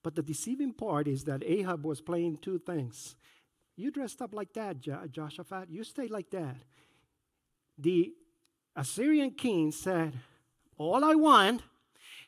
But 0.03 0.15
the 0.15 0.23
deceiving 0.23 0.75
part 0.75 1.09
is 1.09 1.25
that 1.25 1.43
Ahab 1.43 1.87
was 1.87 2.03
playing 2.03 2.37
two 2.37 2.59
things. 2.59 3.17
You 3.77 3.91
dressed 3.91 4.21
up 4.21 4.35
like 4.35 4.53
that, 4.53 4.81
jo- 4.81 5.07
Jehoshaphat. 5.11 5.71
You 5.71 5.85
stay 5.85 6.07
like 6.07 6.29
that. 6.33 6.57
The 7.79 8.13
Assyrian 8.77 9.31
king 9.31 9.73
said, 9.73 10.15
All 10.77 11.05
I 11.05 11.15
want 11.15 11.63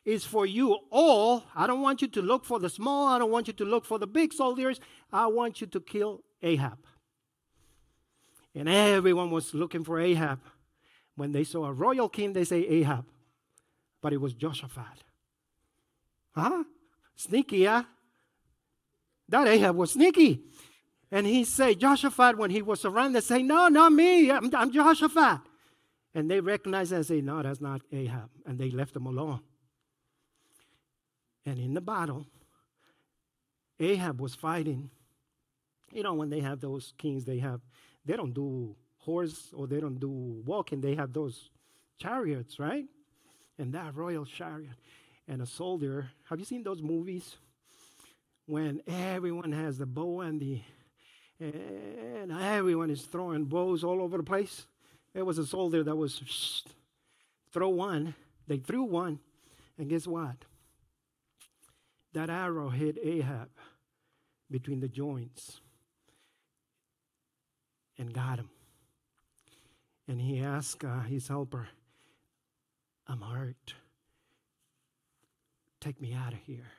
is 0.05 0.23
for 0.23 0.45
you 0.45 0.77
all. 0.89 1.43
I 1.53 1.67
don't 1.67 1.81
want 1.81 2.01
you 2.01 2.07
to 2.07 2.21
look 2.21 2.45
for 2.45 2.59
the 2.59 2.69
small. 2.69 3.07
I 3.07 3.19
don't 3.19 3.31
want 3.31 3.47
you 3.47 3.53
to 3.53 3.65
look 3.65 3.85
for 3.85 3.99
the 3.99 4.07
big 4.07 4.31
soldiers. 4.31 4.79
I 5.11 5.27
want 5.27 5.59
you 5.59 5.67
to 5.67 5.79
kill 5.81 6.23
Ahab. 6.41 6.77
And 8.55 8.69
everyone 8.69 9.29
was 9.29 9.53
looking 9.53 9.83
for 9.83 9.99
Ahab. 9.99 10.39
When 11.15 11.31
they 11.31 11.43
saw 11.43 11.65
a 11.65 11.73
royal 11.73 12.09
king, 12.09 12.33
they 12.33 12.45
say 12.45 12.65
Ahab. 12.65 13.05
But 14.01 14.13
it 14.13 14.21
was 14.21 14.33
Jehoshaphat. 14.33 15.03
Huh? 16.33 16.63
Sneaky, 17.15 17.57
yeah? 17.57 17.83
That 19.27 19.47
Ahab 19.47 19.75
was 19.75 19.91
sneaky. 19.91 20.41
And 21.11 21.25
he 21.25 21.43
said, 21.43 21.79
Jehoshaphat, 21.79 22.37
when 22.37 22.51
he 22.51 22.61
was 22.61 22.81
surrounded, 22.81 23.23
say, 23.23 23.41
No, 23.41 23.67
not 23.67 23.91
me. 23.91 24.31
I'm, 24.31 24.53
I'm. 24.55 24.71
And 26.17 26.31
they 26.31 26.39
recognized 26.39 26.91
and 26.93 27.05
say, 27.05 27.21
No, 27.21 27.43
that's 27.43 27.61
not 27.61 27.83
Ahab. 27.91 28.31
And 28.47 28.57
they 28.57 28.71
left 28.71 28.95
him 28.95 29.05
alone. 29.05 29.39
And 31.45 31.59
in 31.59 31.75
the 31.75 31.79
battle, 31.79 32.25
Ahab 33.79 34.19
was 34.19 34.33
fighting. 34.33 34.89
You 35.91 36.01
know, 36.01 36.15
when 36.15 36.31
they 36.31 36.39
have 36.39 36.59
those 36.59 36.95
kings, 36.97 37.23
they 37.23 37.37
have, 37.37 37.61
they 38.03 38.15
don't 38.15 38.33
do 38.33 38.75
horse 38.97 39.53
or 39.53 39.67
they 39.67 39.79
don't 39.79 39.99
do 39.99 40.41
walking, 40.43 40.81
they 40.81 40.95
have 40.95 41.13
those 41.13 41.51
chariots, 41.99 42.57
right? 42.57 42.85
And 43.59 43.71
that 43.75 43.95
royal 43.95 44.25
chariot 44.25 44.73
and 45.27 45.43
a 45.43 45.45
soldier. 45.45 46.09
Have 46.31 46.39
you 46.39 46.45
seen 46.45 46.63
those 46.63 46.81
movies 46.81 47.35
when 48.47 48.81
everyone 48.87 49.51
has 49.51 49.77
the 49.77 49.85
bow 49.85 50.21
and 50.21 50.41
the 50.41 50.61
and 51.39 52.31
everyone 52.31 52.89
is 52.89 53.03
throwing 53.03 53.45
bows 53.45 53.83
all 53.83 54.01
over 54.01 54.17
the 54.17 54.23
place? 54.23 54.65
There 55.17 55.25
was 55.25 55.39
a 55.39 55.47
soldier 55.47 55.81
that 55.81 55.95
was 55.95 56.21
shh, 56.27 56.61
throw 57.51 57.69
one. 57.69 58.13
They 58.45 58.57
threw 58.57 58.83
one, 58.83 59.17
and 59.79 59.89
guess 59.89 60.05
what? 60.05 60.35
That 62.13 62.29
arrow 62.29 62.69
hit 62.69 62.99
Ahab 63.01 63.49
between 64.51 64.79
the 64.79 64.87
joints 64.87 65.59
and 67.97 68.13
got 68.13 68.37
him. 68.37 68.51
And 70.07 70.21
he 70.21 70.39
asked 70.39 70.85
uh, 70.85 70.99
his 70.99 71.27
helper, 71.27 71.67
I'm 73.07 73.21
hurt 73.21 73.73
take 75.79 75.99
me 75.99 76.13
out 76.13 76.33
of 76.33 76.39
here. 76.45 76.71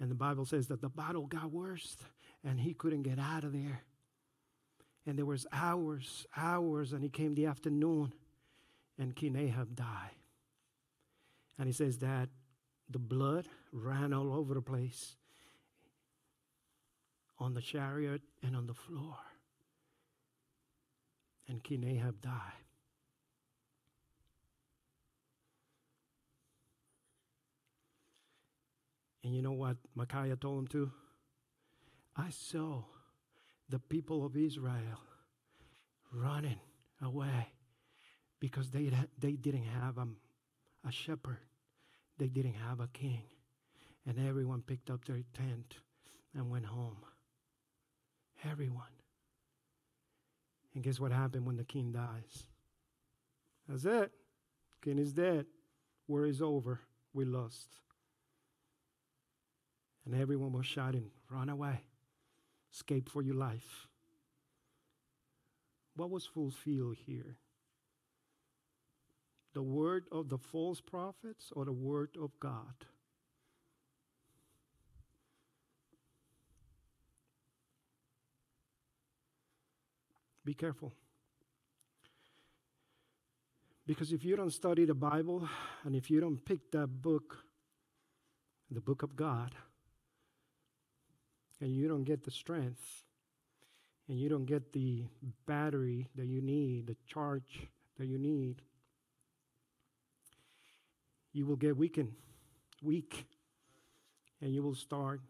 And 0.00 0.10
the 0.10 0.14
Bible 0.14 0.46
says 0.46 0.68
that 0.68 0.80
the 0.80 0.88
battle 0.88 1.26
got 1.26 1.52
worse 1.52 1.98
and 2.42 2.58
he 2.58 2.72
couldn't 2.72 3.02
get 3.02 3.18
out 3.18 3.44
of 3.44 3.52
there. 3.52 3.82
And 5.08 5.16
there 5.16 5.24
was 5.24 5.46
hours, 5.54 6.26
hours, 6.36 6.92
and 6.92 7.02
he 7.02 7.08
came 7.08 7.34
the 7.34 7.46
afternoon, 7.46 8.12
and 8.98 9.16
King 9.16 9.36
Ahab 9.36 9.74
died. 9.74 10.10
And 11.58 11.66
he 11.66 11.72
says 11.72 11.96
that 12.00 12.28
the 12.90 12.98
blood 12.98 13.48
ran 13.72 14.12
all 14.12 14.34
over 14.34 14.52
the 14.52 14.60
place 14.60 15.16
on 17.38 17.54
the 17.54 17.62
chariot 17.62 18.20
and 18.42 18.54
on 18.54 18.66
the 18.66 18.74
floor. 18.74 19.16
And 21.48 21.64
King 21.64 21.84
Ahab 21.84 22.20
died. 22.20 22.66
And 29.24 29.34
you 29.34 29.40
know 29.40 29.52
what 29.52 29.78
Micaiah 29.94 30.36
told 30.36 30.58
him 30.58 30.66
to? 30.66 30.92
I 32.14 32.28
saw 32.28 32.82
the 33.68 33.78
people 33.78 34.24
of 34.24 34.36
Israel 34.36 35.00
running 36.12 36.60
away 37.02 37.48
because 38.40 38.70
they, 38.70 38.90
they 39.18 39.32
didn't 39.32 39.66
have 39.66 39.98
a, 39.98 40.06
a 40.86 40.92
shepherd, 40.92 41.38
they 42.18 42.28
didn't 42.28 42.54
have 42.54 42.80
a 42.80 42.88
king. 42.88 43.22
And 44.06 44.18
everyone 44.26 44.62
picked 44.62 44.88
up 44.90 45.04
their 45.04 45.22
tent 45.34 45.76
and 46.34 46.50
went 46.50 46.64
home. 46.64 46.96
Everyone. 48.48 48.86
And 50.74 50.82
guess 50.82 50.98
what 50.98 51.12
happened 51.12 51.44
when 51.44 51.56
the 51.56 51.64
king 51.64 51.92
dies? 51.92 52.44
That's 53.68 53.84
it. 53.84 54.12
King 54.82 54.98
is 54.98 55.12
dead. 55.12 55.46
War 56.06 56.24
is 56.24 56.40
over. 56.40 56.80
We 57.12 57.24
lost. 57.24 57.68
And 60.06 60.18
everyone 60.18 60.52
was 60.52 60.64
shouting, 60.64 61.10
Run 61.30 61.50
away. 61.50 61.80
Escape 62.72 63.08
for 63.08 63.22
your 63.22 63.34
life. 63.34 63.88
What 65.96 66.10
was 66.10 66.26
fulfilled 66.26 66.98
here? 67.06 67.36
The 69.54 69.62
word 69.62 70.04
of 70.12 70.28
the 70.28 70.38
false 70.38 70.80
prophets 70.80 71.50
or 71.52 71.64
the 71.64 71.72
word 71.72 72.10
of 72.20 72.38
God? 72.38 72.86
Be 80.44 80.54
careful. 80.54 80.92
Because 83.86 84.12
if 84.12 84.24
you 84.24 84.36
don't 84.36 84.52
study 84.52 84.84
the 84.84 84.94
Bible 84.94 85.48
and 85.84 85.96
if 85.96 86.10
you 86.10 86.20
don't 86.20 86.42
pick 86.44 86.70
that 86.72 86.86
book, 87.02 87.44
the 88.70 88.80
book 88.80 89.02
of 89.02 89.16
God, 89.16 89.54
and 91.60 91.74
you 91.74 91.88
don't 91.88 92.04
get 92.04 92.24
the 92.24 92.30
strength 92.30 93.04
and 94.08 94.18
you 94.18 94.28
don't 94.28 94.46
get 94.46 94.72
the 94.72 95.04
battery 95.46 96.08
that 96.14 96.26
you 96.26 96.40
need, 96.40 96.86
the 96.86 96.96
charge 97.06 97.68
that 97.98 98.06
you 98.06 98.18
need, 98.18 98.62
you 101.32 101.44
will 101.44 101.56
get 101.56 101.76
weakened, 101.76 102.12
weak, 102.82 103.26
and 104.40 104.54
you 104.54 104.62
will 104.62 104.74
start 104.74 105.20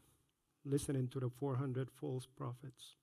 listening 0.64 1.08
to 1.08 1.20
the 1.20 1.30
400 1.40 1.88
false 1.90 2.26
prophets 2.26 2.94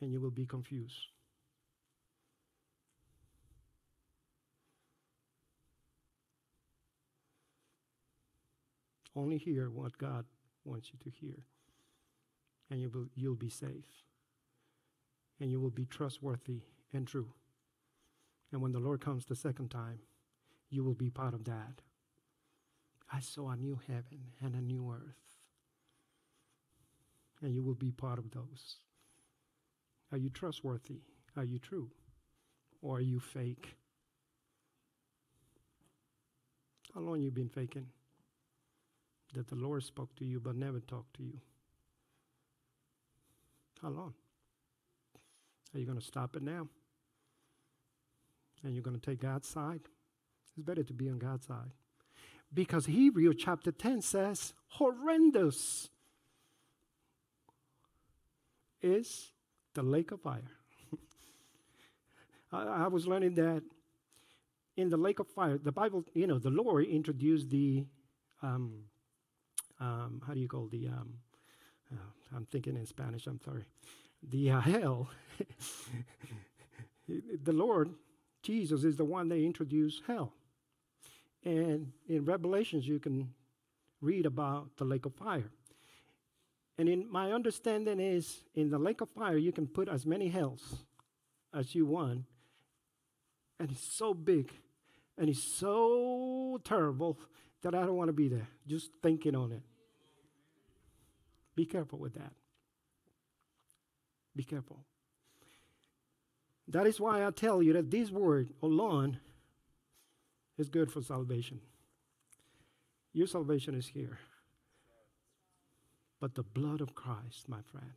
and 0.00 0.10
you 0.10 0.20
will 0.20 0.30
be 0.30 0.46
confused. 0.46 1.08
Only 9.16 9.38
hear 9.38 9.68
what 9.68 9.98
God 9.98 10.24
wants 10.64 10.90
you 10.92 10.98
to 11.02 11.10
hear, 11.10 11.44
and 12.70 12.80
you 12.80 12.90
will, 12.90 13.06
you'll 13.14 13.34
be 13.34 13.50
safe, 13.50 14.04
and 15.40 15.50
you 15.50 15.60
will 15.60 15.70
be 15.70 15.86
trustworthy 15.86 16.62
and 16.92 17.06
true. 17.06 17.32
And 18.52 18.60
when 18.60 18.72
the 18.72 18.80
Lord 18.80 19.00
comes 19.00 19.26
the 19.26 19.36
second 19.36 19.70
time, 19.70 20.00
you 20.68 20.84
will 20.84 20.94
be 20.94 21.10
part 21.10 21.34
of 21.34 21.44
that. 21.44 21.82
I 23.12 23.20
saw 23.20 23.50
a 23.50 23.56
new 23.56 23.80
heaven 23.86 24.32
and 24.40 24.54
a 24.54 24.60
new 24.60 24.90
earth, 24.90 25.16
and 27.42 27.54
you 27.54 27.62
will 27.62 27.74
be 27.74 27.90
part 27.90 28.18
of 28.18 28.30
those. 28.30 28.76
Are 30.12 30.18
you 30.18 30.30
trustworthy? 30.30 31.00
Are 31.36 31.44
you 31.44 31.58
true? 31.58 31.90
Or 32.82 32.96
are 32.96 33.00
you 33.00 33.20
fake? 33.20 33.76
How 36.94 37.00
long 37.00 37.20
you 37.20 37.30
been 37.30 37.48
faking? 37.48 37.86
That 39.34 39.48
the 39.48 39.54
Lord 39.54 39.82
spoke 39.84 40.14
to 40.16 40.24
you 40.24 40.40
but 40.40 40.56
never 40.56 40.80
talked 40.80 41.14
to 41.16 41.22
you. 41.22 41.40
How 43.80 43.88
long? 43.88 44.14
Are 45.74 45.78
you 45.78 45.86
going 45.86 45.98
to 45.98 46.04
stop 46.04 46.36
it 46.36 46.42
now? 46.42 46.68
And 48.62 48.74
you're 48.74 48.82
going 48.82 48.98
to 48.98 49.10
take 49.10 49.20
God's 49.20 49.48
side? 49.48 49.80
It's 50.56 50.66
better 50.66 50.82
to 50.82 50.92
be 50.92 51.08
on 51.08 51.18
God's 51.18 51.46
side. 51.46 51.70
Because 52.52 52.86
Hebrew 52.86 53.32
chapter 53.32 53.70
10 53.70 54.02
says, 54.02 54.52
horrendous 54.66 55.88
is 58.82 59.32
the 59.74 59.82
lake 59.82 60.10
of 60.10 60.20
fire. 60.20 60.50
I, 62.52 62.62
I, 62.62 62.88
was 62.88 63.06
learning 63.06 63.34
that 63.34 63.62
in 64.76 64.88
the 64.88 64.96
lake 64.96 65.20
of 65.20 65.28
fire, 65.28 65.58
the 65.58 65.70
Bible, 65.70 66.04
you 66.14 66.26
know, 66.26 66.38
the 66.38 66.50
Lord 66.50 66.86
introduced 66.86 67.50
the, 67.50 67.86
um, 68.42 68.84
um, 69.80 70.22
how 70.26 70.34
do 70.34 70.40
you 70.40 70.48
call 70.48 70.68
the, 70.68 70.88
um, 70.88 71.14
uh, 71.92 72.36
I'm 72.36 72.46
thinking 72.46 72.76
in 72.76 72.86
Spanish, 72.86 73.26
I'm 73.26 73.40
sorry, 73.44 73.64
the 74.22 74.50
uh, 74.50 74.60
hell. 74.60 75.10
the 77.08 77.52
Lord, 77.52 77.90
Jesus, 78.42 78.84
is 78.84 78.96
the 78.96 79.04
one 79.04 79.28
that 79.28 79.36
introduced 79.36 80.02
hell. 80.06 80.32
And 81.44 81.92
in 82.08 82.24
Revelations, 82.24 82.86
you 82.86 82.98
can 82.98 83.32
read 84.00 84.26
about 84.26 84.76
the 84.76 84.84
lake 84.84 85.06
of 85.06 85.14
fire. 85.14 85.50
And 86.78 86.88
in 86.88 87.10
my 87.10 87.32
understanding 87.32 88.00
is 88.00 88.44
in 88.54 88.70
the 88.70 88.78
lake 88.78 89.00
of 89.00 89.10
fire, 89.10 89.36
you 89.36 89.52
can 89.52 89.66
put 89.66 89.88
as 89.88 90.06
many 90.06 90.28
hells 90.28 90.76
as 91.54 91.74
you 91.74 91.86
want. 91.86 92.24
And 93.58 93.70
it's 93.70 93.96
so 93.96 94.14
big 94.14 94.50
and 95.18 95.28
it's 95.28 95.42
so 95.42 96.58
terrible 96.64 97.18
that 97.62 97.74
I 97.74 97.80
don't 97.84 97.96
want 97.96 98.08
to 98.08 98.14
be 98.14 98.28
there. 98.28 98.48
Just 98.66 98.90
thinking 99.02 99.34
on 99.34 99.52
it. 99.52 99.62
Be 101.54 101.66
careful 101.66 101.98
with 101.98 102.14
that. 102.14 102.32
Be 104.34 104.44
careful. 104.44 104.84
That 106.68 106.86
is 106.86 107.00
why 107.00 107.26
I 107.26 107.30
tell 107.30 107.62
you 107.62 107.72
that 107.72 107.90
this 107.90 108.10
word 108.10 108.52
alone 108.62 109.18
is 110.56 110.68
good 110.68 110.90
for 110.90 111.02
salvation. 111.02 111.60
Your 113.12 113.26
salvation 113.26 113.74
is 113.74 113.88
here 113.88 114.18
but 116.20 116.34
the 116.34 116.42
blood 116.42 116.82
of 116.82 116.94
Christ, 116.94 117.48
my 117.48 117.62
friend, 117.72 117.92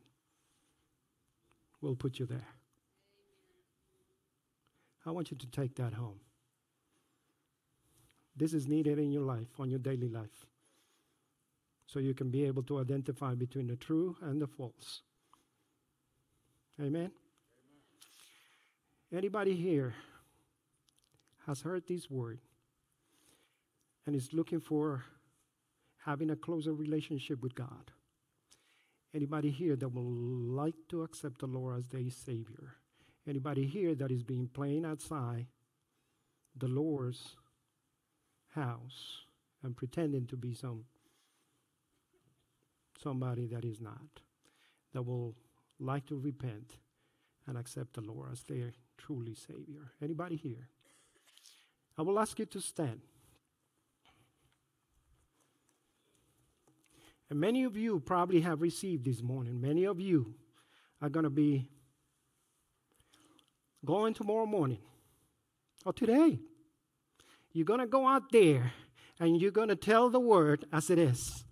will 1.80 1.94
put 1.94 2.18
you 2.18 2.24
there. 2.24 2.48
I 5.04 5.10
want 5.10 5.30
you 5.30 5.36
to 5.36 5.46
take 5.46 5.76
that 5.76 5.92
home. 5.92 6.20
This 8.36 8.52
is 8.52 8.66
needed 8.66 8.98
in 8.98 9.12
your 9.12 9.22
life, 9.22 9.48
on 9.58 9.70
your 9.70 9.78
daily 9.78 10.08
life, 10.08 10.46
so 11.86 12.00
you 12.00 12.14
can 12.14 12.30
be 12.30 12.44
able 12.44 12.62
to 12.64 12.80
identify 12.80 13.34
between 13.34 13.68
the 13.68 13.76
true 13.76 14.16
and 14.22 14.42
the 14.42 14.46
false. 14.46 15.02
Amen? 16.80 16.94
Amen. 16.96 17.10
Anybody 19.16 19.54
here 19.54 19.94
has 21.46 21.60
heard 21.60 21.86
this 21.86 22.10
word 22.10 22.40
and 24.06 24.16
is 24.16 24.32
looking 24.32 24.60
for 24.60 25.04
having 26.04 26.30
a 26.30 26.36
closer 26.36 26.72
relationship 26.72 27.40
with 27.40 27.54
God? 27.54 27.92
Anybody 29.14 29.50
here 29.50 29.76
that 29.76 29.88
would 29.88 30.02
like 30.02 30.74
to 30.88 31.02
accept 31.02 31.38
the 31.38 31.46
Lord 31.46 31.78
as 31.78 31.86
their 31.86 32.10
Savior? 32.10 32.74
Anybody 33.28 33.64
here 33.64 33.94
that 33.94 34.10
is 34.10 34.24
being 34.24 34.48
playing 34.48 34.84
outside 34.84 35.46
the 36.56 36.66
Lord's 36.66 37.36
house 38.54 39.24
and 39.62 39.76
pretending 39.76 40.26
to 40.26 40.36
be 40.36 40.54
some 40.54 40.84
somebody 43.02 43.46
that 43.46 43.64
is 43.64 43.80
not, 43.80 44.20
that 44.92 45.02
will 45.02 45.34
like 45.78 46.06
to 46.06 46.18
repent 46.18 46.78
and 47.46 47.58
accept 47.58 47.94
the 47.94 48.00
Lord 48.00 48.32
as 48.32 48.42
their 48.44 48.72
truly 48.96 49.34
Savior? 49.34 49.92
Anybody 50.02 50.36
here? 50.36 50.68
I 51.98 52.02
will 52.02 52.18
ask 52.18 52.38
you 52.38 52.46
to 52.46 52.60
stand. 52.60 53.00
And 57.30 57.40
many 57.40 57.64
of 57.64 57.76
you 57.76 58.00
probably 58.00 58.40
have 58.42 58.60
received 58.60 59.04
this 59.04 59.22
morning. 59.22 59.60
Many 59.60 59.84
of 59.84 60.00
you 60.00 60.34
are 61.00 61.08
going 61.08 61.24
to 61.24 61.30
be 61.30 61.68
going 63.84 64.14
tomorrow 64.14 64.46
morning 64.46 64.78
or 65.84 65.92
today. 65.92 66.38
You're 67.54 67.64
going 67.64 67.80
to 67.80 67.86
go 67.86 68.06
out 68.06 68.32
there 68.32 68.72
and 69.20 69.40
you're 69.40 69.52
going 69.52 69.68
to 69.68 69.76
tell 69.76 70.10
the 70.10 70.18
word 70.18 70.64
as 70.72 70.90
it 70.90 70.98
is. 70.98 71.44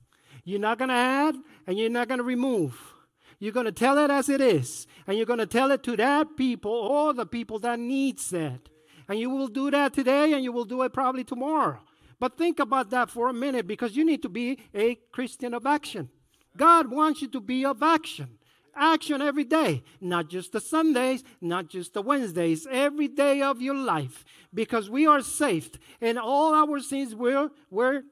You're 0.44 0.60
not 0.60 0.78
going 0.78 0.88
to 0.88 0.94
add 0.94 1.36
and 1.66 1.78
you're 1.78 1.88
not 1.88 2.08
going 2.08 2.18
to 2.18 2.24
remove. 2.24 2.92
You're 3.38 3.52
going 3.52 3.66
to 3.66 3.72
tell 3.72 3.98
it 3.98 4.10
as 4.10 4.28
it 4.28 4.40
is. 4.40 4.88
And 5.06 5.16
you're 5.16 5.26
going 5.26 5.38
to 5.38 5.46
tell 5.46 5.70
it 5.70 5.84
to 5.84 5.96
that 5.96 6.36
people 6.36 6.72
or 6.72 7.14
the 7.14 7.24
people 7.24 7.60
that 7.60 7.78
needs 7.78 8.30
that. 8.30 8.68
And 9.08 9.20
you 9.20 9.30
will 9.30 9.46
do 9.46 9.70
that 9.70 9.94
today 9.94 10.32
and 10.32 10.42
you 10.42 10.50
will 10.50 10.64
do 10.64 10.82
it 10.82 10.92
probably 10.92 11.22
tomorrow. 11.22 11.78
But 12.18 12.36
think 12.36 12.58
about 12.58 12.90
that 12.90 13.08
for 13.08 13.28
a 13.28 13.32
minute 13.32 13.68
because 13.68 13.96
you 13.96 14.04
need 14.04 14.22
to 14.22 14.28
be 14.28 14.58
a 14.74 14.96
Christian 15.12 15.54
of 15.54 15.66
action. 15.66 16.08
God 16.56 16.90
wants 16.90 17.22
you 17.22 17.28
to 17.28 17.40
be 17.40 17.64
of 17.64 17.80
action. 17.80 18.38
Action 18.74 19.20
every 19.20 19.44
day, 19.44 19.82
not 20.00 20.28
just 20.28 20.52
the 20.52 20.60
Sundays, 20.60 21.22
not 21.40 21.68
just 21.68 21.92
the 21.92 22.02
Wednesdays, 22.02 22.66
every 22.70 23.08
day 23.08 23.42
of 23.42 23.60
your 23.60 23.74
life, 23.74 24.24
because 24.54 24.88
we 24.88 25.06
are 25.06 25.20
saved 25.20 25.78
and 26.00 26.18
all 26.18 26.54
our 26.54 26.80
sins 26.80 27.14
were, 27.14 27.50
were 27.70 28.02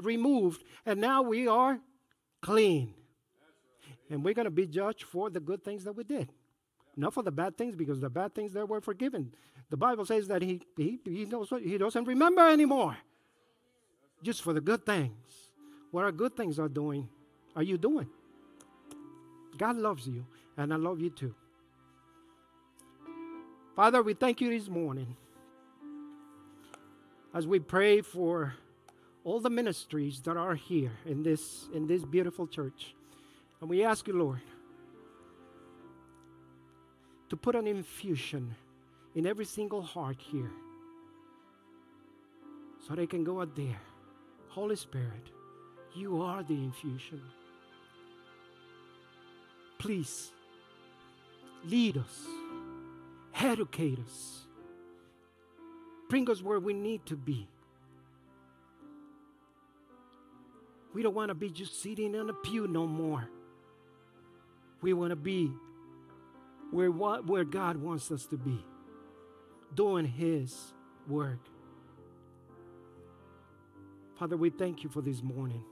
removed, 0.00 0.64
and 0.86 1.00
now 1.00 1.22
we 1.22 1.46
are 1.46 1.80
clean. 2.40 2.94
And 4.10 4.24
we're 4.24 4.34
going 4.34 4.46
to 4.46 4.50
be 4.50 4.66
judged 4.66 5.02
for 5.02 5.28
the 5.28 5.40
good 5.40 5.62
things 5.62 5.84
that 5.84 5.92
we 5.92 6.04
did, 6.04 6.32
not 6.96 7.12
for 7.12 7.22
the 7.22 7.30
bad 7.30 7.58
things, 7.58 7.76
because 7.76 8.00
the 8.00 8.08
bad 8.08 8.34
things 8.34 8.54
that 8.54 8.66
were 8.66 8.80
forgiven. 8.80 9.34
The 9.68 9.76
Bible 9.76 10.06
says 10.06 10.28
that 10.28 10.40
he, 10.40 10.62
he, 10.76 10.98
he, 11.04 11.26
knows, 11.26 11.52
he 11.62 11.76
doesn't 11.76 12.06
remember 12.06 12.48
anymore, 12.48 12.96
just 14.22 14.42
for 14.42 14.54
the 14.54 14.62
good 14.62 14.86
things. 14.86 15.12
What 15.90 16.04
are 16.04 16.12
good 16.12 16.34
things 16.34 16.58
are 16.58 16.68
doing? 16.68 17.08
Are 17.54 17.62
you 17.62 17.76
doing? 17.76 18.08
God 19.58 19.76
loves 19.76 20.06
you, 20.06 20.24
and 20.56 20.72
I 20.72 20.76
love 20.76 21.00
you 21.00 21.10
too. 21.10 21.34
Father, 23.74 24.02
we 24.02 24.14
thank 24.14 24.40
you 24.40 24.50
this 24.50 24.68
morning 24.68 25.16
as 27.34 27.46
we 27.46 27.58
pray 27.58 28.00
for 28.00 28.54
all 29.24 29.40
the 29.40 29.50
ministries 29.50 30.20
that 30.22 30.36
are 30.36 30.54
here 30.54 30.92
in 31.04 31.22
this, 31.22 31.68
in 31.74 31.86
this 31.86 32.04
beautiful 32.04 32.46
church. 32.46 32.94
And 33.60 33.68
we 33.68 33.84
ask 33.84 34.06
you, 34.08 34.14
Lord, 34.14 34.40
to 37.28 37.36
put 37.36 37.54
an 37.54 37.66
infusion 37.66 38.54
in 39.14 39.26
every 39.26 39.44
single 39.44 39.82
heart 39.82 40.16
here 40.18 40.50
so 42.86 42.94
they 42.94 43.06
can 43.06 43.24
go 43.24 43.40
out 43.40 43.54
there. 43.54 43.80
Holy 44.48 44.76
Spirit, 44.76 45.30
you 45.94 46.22
are 46.22 46.42
the 46.42 46.54
infusion. 46.54 47.20
Please 49.78 50.32
lead 51.64 51.96
us, 51.96 52.26
educate 53.34 53.98
us, 54.04 54.46
bring 56.08 56.28
us 56.28 56.42
where 56.42 56.58
we 56.58 56.72
need 56.72 57.06
to 57.06 57.16
be. 57.16 57.48
We 60.94 61.02
don't 61.02 61.14
want 61.14 61.28
to 61.28 61.34
be 61.34 61.50
just 61.50 61.80
sitting 61.80 62.14
in 62.14 62.28
a 62.28 62.32
pew 62.32 62.66
no 62.66 62.86
more. 62.86 63.28
We 64.80 64.92
want 64.92 65.10
to 65.10 65.16
be 65.16 65.52
where, 66.70 66.90
where 66.90 67.44
God 67.44 67.76
wants 67.76 68.10
us 68.10 68.26
to 68.26 68.36
be, 68.36 68.64
doing 69.74 70.04
His 70.04 70.72
work. 71.06 71.38
Father, 74.18 74.36
we 74.36 74.50
thank 74.50 74.82
you 74.82 74.90
for 74.90 75.00
this 75.00 75.22
morning, 75.22 75.62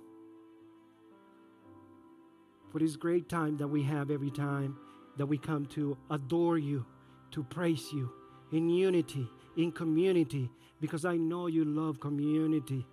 for 2.76 2.80
this 2.80 2.96
great 2.96 3.26
time 3.26 3.56
that 3.56 3.66
we 3.66 3.82
have 3.82 4.10
every 4.10 4.30
time 4.30 4.76
that 5.16 5.24
we 5.24 5.38
come 5.38 5.64
to 5.64 5.96
adore 6.10 6.58
you, 6.58 6.84
to 7.30 7.42
praise 7.42 7.90
you 7.90 8.12
in 8.52 8.68
unity, 8.68 9.26
in 9.56 9.72
community, 9.72 10.50
because 10.78 11.06
I 11.06 11.16
know 11.16 11.46
you 11.46 11.64
love 11.64 12.00
community. 12.00 12.86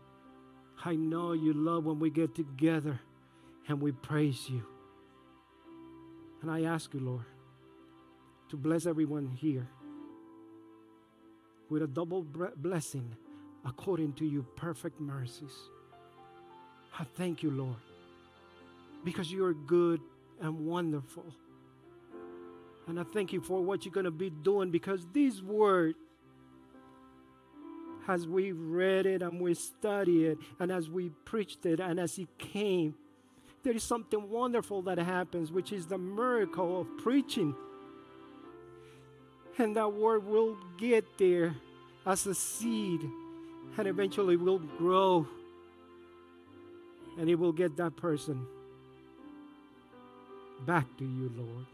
I 0.85 0.95
know 0.95 1.33
you 1.33 1.51
love 1.51 1.83
when 1.83 1.99
we 1.99 2.09
get 2.09 2.33
together 2.33 2.97
and 3.67 3.81
we 3.81 3.91
praise 3.91 4.49
you. 4.49 4.63
And 6.41 6.49
I 6.49 6.63
ask 6.63 6.93
you, 6.93 7.01
Lord, 7.01 7.25
to 8.51 8.55
bless 8.55 8.85
everyone 8.85 9.27
here 9.27 9.67
with 11.69 11.83
a 11.83 11.87
double 11.87 12.21
blessing 12.21 13.17
according 13.65 14.13
to 14.13 14.25
your 14.25 14.43
perfect 14.55 15.01
mercies. 15.01 15.57
I 16.97 17.03
thank 17.03 17.43
you, 17.43 17.51
Lord, 17.51 17.75
because 19.03 19.31
you 19.31 19.45
are 19.45 19.53
good 19.53 20.01
and 20.41 20.65
wonderful. 20.65 21.25
And 22.87 22.99
I 22.99 23.03
thank 23.03 23.31
you 23.31 23.41
for 23.41 23.61
what 23.61 23.85
you're 23.85 23.93
going 23.93 24.05
to 24.05 24.11
be 24.11 24.29
doing 24.29 24.71
because 24.71 25.05
this 25.13 25.41
word, 25.41 25.95
as 28.07 28.27
we 28.27 28.51
read 28.51 29.05
it 29.05 29.21
and 29.21 29.39
we 29.39 29.53
study 29.53 30.25
it, 30.25 30.37
and 30.59 30.71
as 30.71 30.89
we 30.89 31.09
preached 31.23 31.65
it, 31.65 31.79
and 31.79 31.99
as 31.99 32.17
it 32.17 32.27
came, 32.37 32.95
there 33.63 33.73
is 33.73 33.83
something 33.83 34.29
wonderful 34.29 34.81
that 34.83 34.97
happens, 34.97 35.51
which 35.51 35.71
is 35.71 35.85
the 35.85 35.97
miracle 35.97 36.81
of 36.81 36.87
preaching. 36.97 37.55
And 39.57 39.77
that 39.77 39.93
word 39.93 40.25
will 40.25 40.57
get 40.77 41.05
there 41.17 41.55
as 42.05 42.27
a 42.27 42.35
seed 42.35 43.01
and 43.77 43.87
eventually 43.87 44.35
will 44.35 44.59
grow 44.59 45.27
and 47.17 47.29
it 47.29 47.35
will 47.35 47.51
get 47.51 47.77
that 47.77 47.95
person 47.95 48.45
back 50.65 50.85
to 50.97 51.03
you, 51.03 51.31
Lord. 51.35 51.65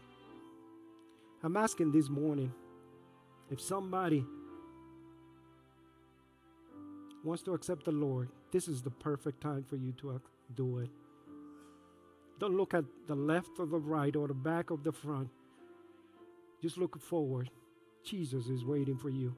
I'm 1.42 1.56
asking 1.56 1.92
this 1.92 2.08
morning 2.08 2.52
if 3.50 3.60
somebody 3.60 4.24
wants 7.24 7.42
to 7.44 7.54
accept 7.54 7.84
the 7.84 7.92
Lord, 7.92 8.28
this 8.52 8.68
is 8.68 8.82
the 8.82 8.90
perfect 8.90 9.40
time 9.40 9.64
for 9.68 9.76
you 9.76 9.92
to 10.00 10.10
uh, 10.10 10.18
do 10.54 10.78
it. 10.78 10.90
Don't 12.38 12.56
look 12.56 12.74
at 12.74 12.84
the 13.06 13.14
left 13.14 13.50
or 13.58 13.66
the 13.66 13.78
right 13.78 14.16
or 14.16 14.26
the 14.26 14.34
back 14.34 14.70
of 14.70 14.82
the 14.82 14.92
front. 14.92 15.28
Just 16.62 16.78
look 16.78 17.00
forward. 17.00 17.50
Jesus 18.04 18.46
is 18.46 18.64
waiting 18.64 18.96
for 18.96 19.10
you. 19.10 19.34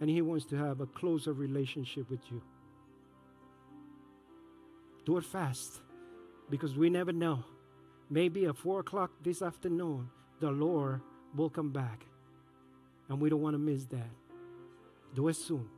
And 0.00 0.10
He 0.10 0.22
wants 0.22 0.46
to 0.46 0.56
have 0.56 0.80
a 0.80 0.86
closer 0.86 1.32
relationship 1.32 2.10
with 2.10 2.20
you. 2.30 2.42
Do 5.04 5.16
it 5.16 5.24
fast 5.24 5.80
because 6.50 6.76
we 6.76 6.90
never 6.90 7.12
know. 7.12 7.44
Maybe 8.10 8.46
at 8.46 8.56
4 8.56 8.80
o'clock 8.80 9.10
this 9.22 9.42
afternoon, 9.42 10.08
the 10.40 10.50
Lord 10.50 11.02
will 11.34 11.50
come 11.50 11.70
back. 11.70 12.06
And 13.08 13.20
we 13.20 13.28
don't 13.28 13.42
want 13.42 13.54
to 13.54 13.58
miss 13.58 13.84
that. 13.86 14.10
Do 15.14 15.28
it 15.28 15.36
soon, 15.36 15.68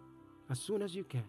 as 0.48 0.60
soon 0.60 0.82
as 0.82 0.94
you 0.94 1.04
can. 1.04 1.24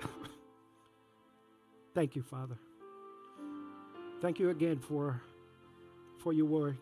Thank 1.94 2.16
you, 2.16 2.22
Father. 2.22 2.56
Thank 4.22 4.38
you 4.38 4.48
again 4.50 4.78
for, 4.78 5.20
for 6.18 6.32
your 6.32 6.46
word 6.46 6.78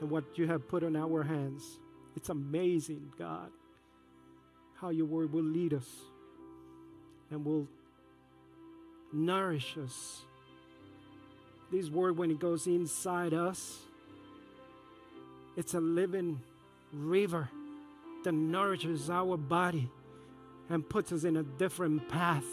and 0.00 0.10
what 0.10 0.38
you 0.38 0.46
have 0.46 0.68
put 0.68 0.82
in 0.82 0.96
our 0.96 1.22
hands. 1.22 1.78
It's 2.16 2.28
amazing, 2.28 3.12
God, 3.18 3.50
how 4.80 4.90
your 4.90 5.06
word 5.06 5.32
will 5.32 5.44
lead 5.44 5.74
us 5.74 5.88
and 7.30 7.44
will 7.44 7.68
nourish 9.12 9.76
us. 9.78 10.22
This 11.70 11.88
word, 11.88 12.16
when 12.16 12.30
it 12.30 12.40
goes 12.40 12.66
inside 12.66 13.32
us, 13.32 13.78
it's 15.56 15.74
a 15.74 15.80
living 15.80 16.40
river 16.92 17.48
that 18.24 18.32
nourishes 18.32 19.08
our 19.10 19.36
body 19.36 19.88
and 20.68 20.88
puts 20.88 21.12
us 21.12 21.24
in 21.24 21.36
a 21.36 21.42
different 21.42 22.08
path 22.08 22.44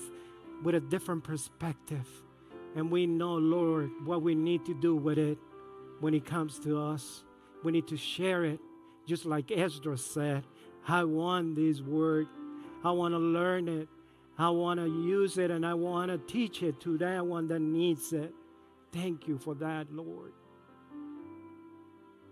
with 0.63 0.75
a 0.75 0.79
different 0.79 1.23
perspective. 1.23 2.07
And 2.75 2.91
we 2.91 3.07
know, 3.07 3.35
Lord, 3.35 3.89
what 4.05 4.21
we 4.21 4.35
need 4.35 4.65
to 4.65 4.73
do 4.73 4.95
with 4.95 5.17
it 5.17 5.37
when 5.99 6.13
it 6.13 6.25
comes 6.25 6.59
to 6.59 6.79
us. 6.79 7.23
We 7.67 7.73
need 7.73 7.87
to 7.89 7.97
share 7.97 8.45
it, 8.45 8.61
just 9.05 9.25
like 9.25 9.51
Ezra 9.51 9.97
said. 9.97 10.45
I 10.87 11.03
want 11.03 11.57
this 11.57 11.81
word. 11.81 12.27
I 12.81 12.91
want 12.91 13.13
to 13.13 13.17
learn 13.17 13.67
it. 13.67 13.89
I 14.37 14.51
want 14.51 14.79
to 14.79 14.85
use 14.85 15.37
it 15.37 15.51
and 15.51 15.65
I 15.65 15.73
want 15.73 16.09
to 16.09 16.17
teach 16.17 16.63
it 16.63 16.79
to 16.79 16.97
that 16.99 17.27
one 17.27 17.49
that 17.49 17.59
needs 17.59 18.13
it. 18.13 18.33
Thank 18.93 19.27
you 19.27 19.37
for 19.37 19.53
that, 19.55 19.91
Lord. 19.91 20.31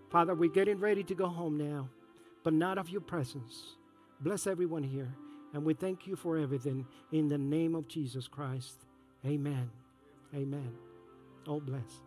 Father, 0.08 0.34
we're 0.34 0.48
getting 0.48 0.78
ready 0.78 1.04
to 1.04 1.14
go 1.14 1.26
home 1.26 1.58
now, 1.58 1.90
but 2.42 2.54
not 2.54 2.78
of 2.78 2.88
your 2.88 3.02
presence. 3.02 3.76
Bless 4.22 4.46
everyone 4.46 4.84
here. 4.84 5.14
And 5.52 5.66
we 5.66 5.74
thank 5.74 6.06
you 6.06 6.16
for 6.16 6.38
everything 6.38 6.86
in 7.12 7.28
the 7.28 7.36
name 7.36 7.74
of 7.74 7.88
Jesus 7.88 8.26
Christ. 8.26 8.86
Amen. 9.26 9.70
Amen. 10.34 10.72
Oh, 11.46 11.60
bless. 11.60 12.05